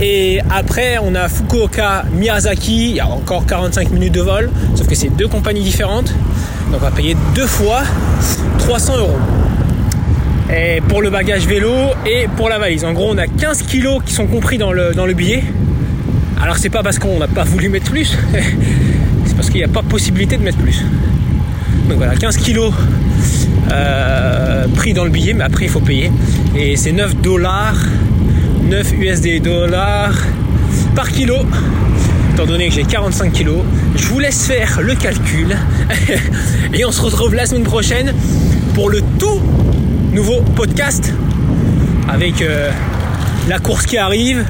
Et 0.00 0.40
après, 0.50 0.98
on 1.02 1.14
a 1.14 1.28
Fukuoka-Miyazaki. 1.28 2.90
Il 2.90 2.96
y 2.96 3.00
a 3.00 3.08
encore 3.08 3.46
45 3.46 3.90
minutes 3.90 4.14
de 4.14 4.20
vol. 4.20 4.50
Sauf 4.76 4.86
que 4.86 4.94
c'est 4.94 5.08
deux 5.08 5.28
compagnies 5.28 5.62
différentes. 5.62 6.12
Donc 6.70 6.80
on 6.80 6.84
va 6.84 6.90
payer 6.90 7.16
deux 7.34 7.46
fois 7.46 7.82
300 8.58 8.98
euros. 8.98 9.18
Pour 10.88 11.02
le 11.02 11.10
bagage 11.10 11.48
vélo 11.48 11.72
et 12.06 12.28
pour 12.36 12.48
la 12.48 12.60
valise. 12.60 12.84
En 12.84 12.92
gros, 12.92 13.12
on 13.12 13.18
a 13.18 13.26
15 13.26 13.62
kilos 13.62 14.00
qui 14.06 14.14
sont 14.14 14.26
compris 14.26 14.56
dans 14.56 14.72
le 14.72 15.12
billet. 15.12 15.42
Alors 16.40 16.56
c'est 16.58 16.70
pas 16.70 16.82
parce 16.82 16.98
qu'on 16.98 17.18
n'a 17.18 17.28
pas 17.28 17.44
voulu 17.44 17.68
mettre 17.68 17.90
plus, 17.90 18.16
c'est 19.26 19.34
parce 19.34 19.48
qu'il 19.48 19.58
n'y 19.58 19.64
a 19.64 19.68
pas 19.68 19.82
possibilité 19.82 20.36
de 20.36 20.42
mettre 20.42 20.58
plus. 20.58 20.82
Donc 21.88 21.98
voilà, 21.98 22.14
15 22.16 22.36
kilos 22.38 22.72
euh, 23.72 24.66
pris 24.74 24.92
dans 24.92 25.04
le 25.04 25.10
billet, 25.10 25.32
mais 25.32 25.44
après 25.44 25.64
il 25.64 25.70
faut 25.70 25.80
payer. 25.80 26.10
Et 26.56 26.76
c'est 26.76 26.92
9 26.92 27.20
dollars, 27.20 27.76
9 28.68 28.92
USD 28.98 29.42
dollars 29.42 30.16
par 30.94 31.10
kilo. 31.10 31.36
Étant 32.32 32.46
donné 32.46 32.68
que 32.68 32.74
j'ai 32.74 32.84
45 32.84 33.32
kilos, 33.32 33.62
je 33.96 34.06
vous 34.06 34.18
laisse 34.18 34.46
faire 34.46 34.80
le 34.82 34.94
calcul. 34.94 35.56
Et 36.74 36.84
on 36.84 36.90
se 36.90 37.00
retrouve 37.00 37.34
la 37.34 37.46
semaine 37.46 37.62
prochaine 37.62 38.12
pour 38.74 38.90
le 38.90 39.00
tout 39.18 39.40
nouveau 40.12 40.40
podcast 40.40 41.12
avec 42.08 42.42
euh, 42.42 42.70
la 43.48 43.58
course 43.58 43.86
qui 43.86 43.98
arrive, 43.98 44.44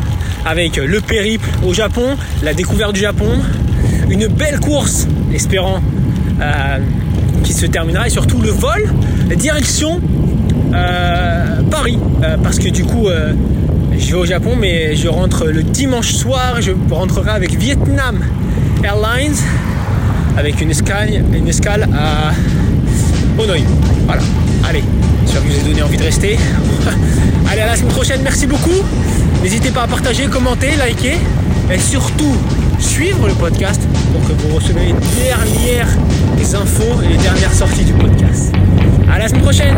avec 0.46 0.76
le 0.76 1.00
périple 1.00 1.48
au 1.66 1.72
Japon, 1.72 2.16
la 2.42 2.54
découverte 2.54 2.92
du 2.92 3.00
Japon, 3.00 3.30
une 4.11 4.26
belle 4.26 4.61
course, 4.61 5.07
espérant 5.35 5.80
euh, 6.40 6.78
qui 7.42 7.52
se 7.52 7.66
terminera 7.66 8.07
et 8.07 8.11
surtout 8.11 8.40
le 8.40 8.50
vol, 8.50 8.92
direction 9.37 10.00
euh, 10.74 11.62
Paris, 11.70 11.98
parce 12.42 12.59
que 12.59 12.68
du 12.68 12.85
coup 12.85 13.09
je 13.98 14.07
vais 14.07 14.18
au 14.18 14.26
Japon, 14.26 14.57
mais 14.59 14.96
je 14.96 15.09
rentre 15.09 15.46
le 15.46 15.62
dimanche 15.62 16.12
soir. 16.12 16.61
Je 16.61 16.72
rentrerai 16.90 17.30
avec 17.30 17.54
Vietnam 17.54 18.18
Airlines, 18.83 19.37
avec 20.37 20.61
une 20.61 20.70
escale, 20.70 21.24
une 21.33 21.48
escale 21.48 21.88
à 21.94 22.33
Hanoi. 23.42 23.59
Voilà. 24.07 24.22
Allez, 24.68 24.83
j'espère 25.22 25.42
que 25.42 25.48
je 25.48 25.54
vous 25.54 25.66
ai 25.66 25.68
donné 25.70 25.83
envie 25.83 25.96
de 25.96 26.02
rester. 26.02 26.38
Allez, 27.50 27.61
à 27.61 27.66
la 27.66 27.76
semaine 27.76 27.92
prochaine. 27.92 28.20
Merci 28.22 28.46
beaucoup. 28.46 28.83
N'hésitez 29.44 29.70
pas 29.72 29.83
à 29.83 29.87
partager, 29.87 30.24
commenter, 30.24 30.74
liker 30.76 31.18
et 31.70 31.78
surtout 31.78 32.35
suivre 32.78 33.28
le 33.28 33.35
podcast 33.35 33.83
pour 34.11 34.26
que 34.26 34.33
vous 34.33 34.54
recevez 34.54 34.87
les 34.87 35.22
dernières 35.22 35.87
infos 36.54 37.02
et 37.02 37.09
les 37.09 37.18
dernières 37.18 37.52
sorties 37.52 37.85
du 37.85 37.92
podcast. 37.92 38.54
À 39.12 39.18
la 39.18 39.28
semaine 39.28 39.42
prochaine. 39.42 39.76